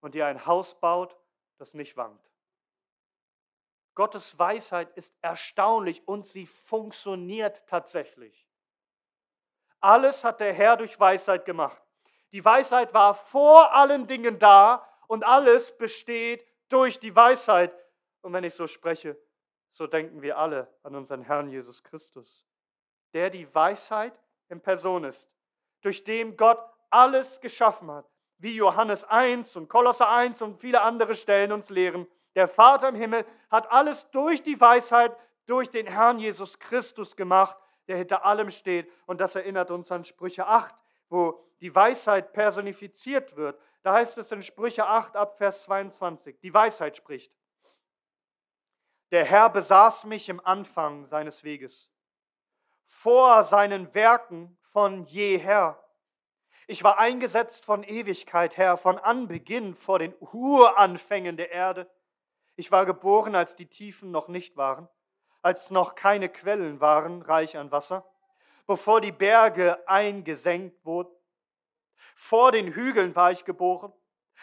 und 0.00 0.14
ihr 0.14 0.26
ein 0.26 0.46
Haus 0.46 0.74
baut, 0.78 1.16
das 1.58 1.74
nicht 1.74 1.96
wankt. 1.96 2.24
Gottes 3.94 4.38
Weisheit 4.38 4.96
ist 4.96 5.12
erstaunlich 5.22 6.06
und 6.06 6.28
sie 6.28 6.46
funktioniert 6.46 7.66
tatsächlich. 7.66 8.46
Alles 9.80 10.22
hat 10.22 10.40
der 10.40 10.52
Herr 10.52 10.76
durch 10.76 10.98
Weisheit 10.98 11.44
gemacht. 11.44 11.82
Die 12.32 12.44
Weisheit 12.44 12.94
war 12.94 13.14
vor 13.14 13.74
allen 13.74 14.06
Dingen 14.06 14.38
da 14.38 14.86
und 15.08 15.24
alles 15.24 15.76
besteht 15.76 16.46
durch 16.68 17.00
die 17.00 17.14
Weisheit. 17.14 17.72
Und 18.20 18.32
wenn 18.32 18.44
ich 18.44 18.54
so 18.54 18.66
spreche, 18.66 19.16
so 19.72 19.86
denken 19.86 20.22
wir 20.22 20.38
alle 20.38 20.72
an 20.82 20.94
unseren 20.94 21.22
Herrn 21.22 21.48
Jesus 21.48 21.82
Christus, 21.82 22.44
der 23.14 23.30
die 23.30 23.52
Weisheit 23.54 24.18
in 24.48 24.60
Person 24.60 25.04
ist, 25.04 25.28
durch 25.80 26.04
den 26.04 26.36
Gott 26.36 26.60
alles 26.90 27.40
geschaffen 27.40 27.90
hat, 27.90 28.06
wie 28.38 28.54
Johannes 28.54 29.04
1 29.04 29.56
und 29.56 29.68
Kolosser 29.68 30.08
1 30.08 30.42
und 30.42 30.60
viele 30.60 30.80
andere 30.82 31.14
Stellen 31.14 31.52
uns 31.52 31.70
lehren. 31.70 32.06
Der 32.34 32.48
Vater 32.48 32.88
im 32.88 32.94
Himmel 32.94 33.24
hat 33.50 33.70
alles 33.70 34.08
durch 34.10 34.42
die 34.42 34.60
Weisheit, 34.60 35.16
durch 35.46 35.70
den 35.70 35.86
Herrn 35.86 36.18
Jesus 36.18 36.58
Christus 36.58 37.16
gemacht, 37.16 37.56
der 37.88 37.96
hinter 37.96 38.24
allem 38.24 38.50
steht. 38.50 38.90
Und 39.06 39.20
das 39.20 39.34
erinnert 39.34 39.70
uns 39.70 39.90
an 39.90 40.04
Sprüche 40.04 40.46
8, 40.46 40.74
wo 41.08 41.44
die 41.60 41.74
Weisheit 41.74 42.32
personifiziert 42.32 43.34
wird. 43.36 43.60
Da 43.82 43.94
heißt 43.94 44.18
es 44.18 44.30
in 44.30 44.42
Sprüche 44.42 44.86
8 44.86 45.16
ab 45.16 45.38
Vers 45.38 45.64
22, 45.64 46.38
die 46.40 46.52
Weisheit 46.52 46.96
spricht. 46.96 47.32
Der 49.10 49.24
Herr 49.24 49.48
besaß 49.48 50.04
mich 50.04 50.28
im 50.28 50.44
Anfang 50.44 51.06
seines 51.06 51.42
Weges, 51.42 51.90
vor 52.84 53.44
seinen 53.44 53.94
Werken 53.94 54.58
von 54.60 55.04
jeher. 55.04 55.82
Ich 56.68 56.84
war 56.84 57.00
eingesetzt 57.00 57.64
von 57.64 57.82
Ewigkeit 57.82 58.56
her, 58.56 58.76
von 58.76 58.98
Anbeginn 58.98 59.74
vor 59.74 59.98
den 59.98 60.14
Uranfängen 60.20 61.36
der 61.36 61.50
Erde. 61.50 61.90
Ich 62.54 62.70
war 62.70 62.86
geboren, 62.86 63.34
als 63.34 63.56
die 63.56 63.66
Tiefen 63.66 64.12
noch 64.12 64.28
nicht 64.28 64.56
waren, 64.56 64.88
als 65.42 65.70
noch 65.70 65.96
keine 65.96 66.28
Quellen 66.28 66.80
waren, 66.80 67.22
reich 67.22 67.56
an 67.56 67.72
Wasser, 67.72 68.08
bevor 68.68 69.00
die 69.00 69.10
Berge 69.10 69.88
eingesenkt 69.88 70.84
wurden 70.84 71.18
vor 72.18 72.50
den 72.50 72.74
Hügeln 72.74 73.14
war 73.14 73.30
ich 73.30 73.44
geboren, 73.44 73.92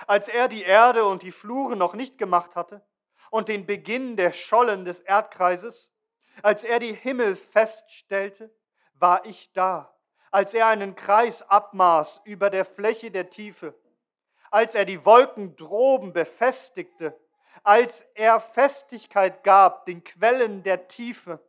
als 0.08 0.30
er 0.30 0.48
die 0.48 0.64
Erde 0.64 1.04
und 1.06 1.24
die 1.24 1.34
Fluren 1.34 1.78
noch 1.78 1.94
nicht 1.94 2.18
gemacht 2.18 2.56
hatte 2.56 2.82
und 3.32 3.50
den 3.50 3.66
Beginn 3.66 4.16
der 4.16 4.32
Schollen 4.32 4.86
des 4.86 5.02
Erdkreises, 5.02 5.92
als 6.42 6.64
er 6.64 6.80
die 6.80 6.94
Himmel 6.94 7.36
feststellte, 7.36 8.50
war 8.94 9.26
ich 9.26 9.52
da, 9.52 9.94
als 10.36 10.54
er 10.54 10.68
einen 10.68 10.98
Kreis 10.98 11.44
abmaß 11.44 12.20
über 12.26 12.50
der 12.50 12.66
Fläche 12.66 13.10
der 13.10 13.30
Tiefe, 13.30 13.74
als 14.52 14.76
er 14.76 14.84
die 14.84 15.06
Wolken 15.06 15.56
droben 15.56 16.12
befestigte, 16.12 17.18
als 17.64 18.02
er 18.16 18.42
Festigkeit 18.42 19.46
gab 19.46 19.86
den 19.86 20.04
Quellen 20.04 20.62
der 20.62 20.90
Tiefe, 20.90 21.40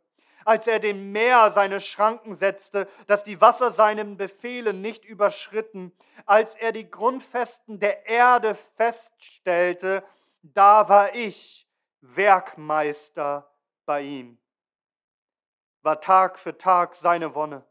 als 0.45 0.67
er 0.67 0.79
dem 0.79 1.11
Meer 1.11 1.51
seine 1.51 1.81
Schranken 1.81 2.37
setzte, 2.37 2.87
dass 3.07 3.25
die 3.25 3.41
Wasser 3.41 3.71
seinen 3.71 4.15
Befehlen 4.15 4.79
nicht 4.79 5.03
überschritten, 5.03 5.91
als 6.25 6.55
er 6.55 6.71
die 6.71 6.89
Grundfesten 6.89 7.81
der 7.81 8.07
Erde 8.07 8.55
feststellte, 8.77 10.01
da 10.43 10.87
war 10.87 11.13
ich 11.13 11.67
Werkmeister 11.99 13.51
bei 13.85 14.03
ihm. 14.03 14.37
War 15.81 15.99
Tag 15.99 16.39
für 16.39 16.57
Tag 16.57 16.95
seine 16.95 17.35
Wonne. 17.35 17.65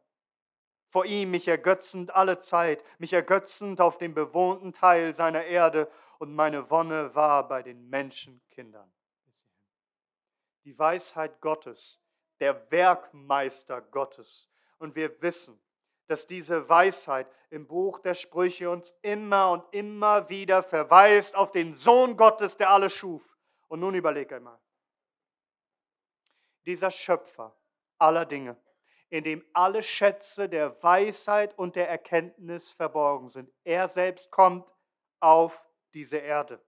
Vor 0.89 1.05
ihm 1.05 1.31
mich 1.31 1.49
ergötzend 1.49 2.15
alle 2.15 2.39
Zeit, 2.39 2.83
mich 2.99 3.13
ergötzend 3.13 3.81
auf 3.81 3.99
dem 3.99 4.15
bewohnten 4.15 4.73
Teil 4.73 5.15
seiner 5.15 5.45
Erde, 5.45 5.91
und 6.19 6.35
meine 6.35 6.71
Wonne 6.71 7.15
war 7.15 7.47
bei 7.47 7.63
den 7.63 7.91
Menschenkindern. 7.91 8.91
Die 10.65 10.79
Weisheit 10.79 11.43
Gottes 11.43 12.01
der 12.41 12.71
Werkmeister 12.71 13.81
Gottes. 13.81 14.49
Und 14.79 14.95
wir 14.95 15.21
wissen, 15.23 15.59
dass 16.07 16.27
diese 16.27 16.69
Weisheit 16.69 17.27
im 17.51 17.67
Buch 17.67 17.99
der 18.01 18.15
Sprüche 18.15 18.71
uns 18.71 18.95
immer 19.03 19.51
und 19.51 19.65
immer 19.73 20.29
wieder 20.29 20.63
verweist 20.63 21.35
auf 21.35 21.51
den 21.51 21.75
Sohn 21.75 22.17
Gottes, 22.17 22.57
der 22.57 22.71
alles 22.71 22.93
schuf. 22.93 23.37
Und 23.69 23.81
nun 23.81 23.95
überleg 23.95 24.33
einmal. 24.33 24.59
Dieser 26.65 26.91
Schöpfer 26.91 27.57
aller 27.99 28.27
Dinge, 28.27 28.57
in 29.11 29.25
dem 29.25 29.45
alle 29.53 29.83
Schätze 29.83 30.49
der 30.49 30.83
Weisheit 30.83 31.57
und 31.59 31.77
der 31.77 31.89
Erkenntnis 31.89 32.71
verborgen 32.71 33.31
sind. 33.31 33.51
Er 33.65 33.89
selbst 33.89 34.31
kommt 34.31 34.67
auf 35.21 35.63
diese 35.95 36.17
Erde. 36.19 36.61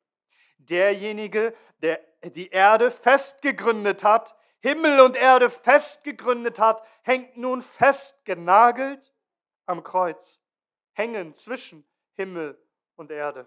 Derjenige, 0.58 1.54
der 1.82 2.00
die 2.22 2.48
Erde 2.48 2.90
festgegründet 2.90 4.02
hat, 4.02 4.34
Himmel 4.60 5.00
und 5.00 5.16
Erde 5.16 5.50
festgegründet 5.50 6.58
hat, 6.58 6.82
hängt 7.02 7.36
nun 7.36 7.62
festgenagelt 7.62 9.14
am 9.66 9.84
Kreuz, 9.84 10.40
hängen 10.92 11.34
zwischen 11.34 11.88
Himmel 12.14 12.60
und 12.96 13.10
Erde. 13.10 13.46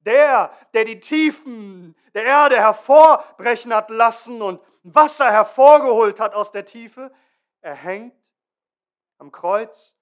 Der, 0.00 0.52
der 0.74 0.84
die 0.84 1.00
Tiefen 1.00 1.96
der 2.12 2.24
Erde 2.24 2.56
hervorbrechen 2.56 3.74
hat 3.74 3.90
lassen 3.90 4.42
und 4.42 4.60
Wasser 4.82 5.32
hervorgeholt 5.32 6.20
hat 6.20 6.34
aus 6.34 6.52
der 6.52 6.66
Tiefe, 6.66 7.10
er 7.64 7.74
hängt 7.74 8.14
am 9.16 9.32
Kreuz 9.32 9.94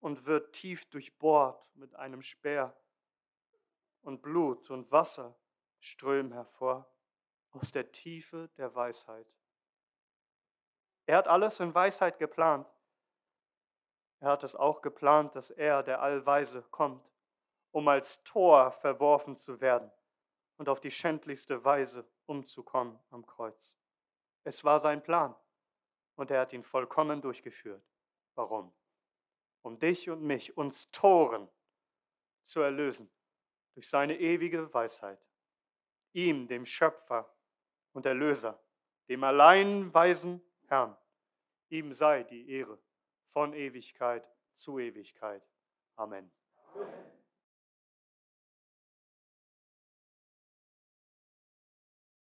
und 0.00 0.26
wird 0.26 0.52
tief 0.52 0.84
durchbohrt 0.90 1.70
mit 1.74 1.94
einem 1.94 2.20
Speer. 2.20 2.76
Und 4.02 4.20
Blut 4.20 4.70
und 4.70 4.92
Wasser 4.92 5.34
strömen 5.78 6.32
hervor 6.32 6.86
aus 7.52 7.72
der 7.72 7.90
Tiefe 7.92 8.50
der 8.58 8.74
Weisheit. 8.74 9.26
Er 11.06 11.16
hat 11.16 11.28
alles 11.28 11.60
in 11.60 11.74
Weisheit 11.74 12.18
geplant. 12.18 12.68
Er 14.20 14.28
hat 14.28 14.44
es 14.44 14.54
auch 14.54 14.82
geplant, 14.82 15.34
dass 15.34 15.48
er, 15.48 15.82
der 15.82 16.02
Allweise, 16.02 16.60
kommt, 16.64 17.10
um 17.70 17.88
als 17.88 18.22
Tor 18.22 18.70
verworfen 18.70 19.34
zu 19.36 19.62
werden 19.62 19.90
und 20.58 20.68
auf 20.68 20.80
die 20.80 20.90
schändlichste 20.90 21.64
Weise 21.64 22.06
umzukommen 22.26 22.98
am 23.08 23.24
Kreuz. 23.24 23.74
Es 24.44 24.62
war 24.62 24.78
sein 24.78 25.02
Plan 25.02 25.34
und 26.16 26.30
er 26.30 26.40
hat 26.40 26.52
ihn 26.52 26.62
vollkommen 26.62 27.20
durchgeführt. 27.20 27.82
Warum? 28.34 28.72
Um 29.62 29.78
dich 29.78 30.10
und 30.10 30.22
mich, 30.22 30.56
uns 30.56 30.90
Toren, 30.90 31.48
zu 32.42 32.60
erlösen 32.60 33.10
durch 33.74 33.88
seine 33.88 34.18
ewige 34.18 34.72
Weisheit. 34.74 35.24
Ihm, 36.12 36.46
dem 36.48 36.66
Schöpfer 36.66 37.32
und 37.92 38.04
Erlöser, 38.04 38.62
dem 39.08 39.24
allein 39.24 39.92
weisen 39.94 40.42
Herrn, 40.66 40.96
ihm 41.68 41.92
sei 41.92 42.22
die 42.24 42.50
Ehre 42.50 42.78
von 43.28 43.54
Ewigkeit 43.54 44.28
zu 44.54 44.78
Ewigkeit. 44.78 45.42
Amen. 45.96 46.30
Amen. 46.74 47.11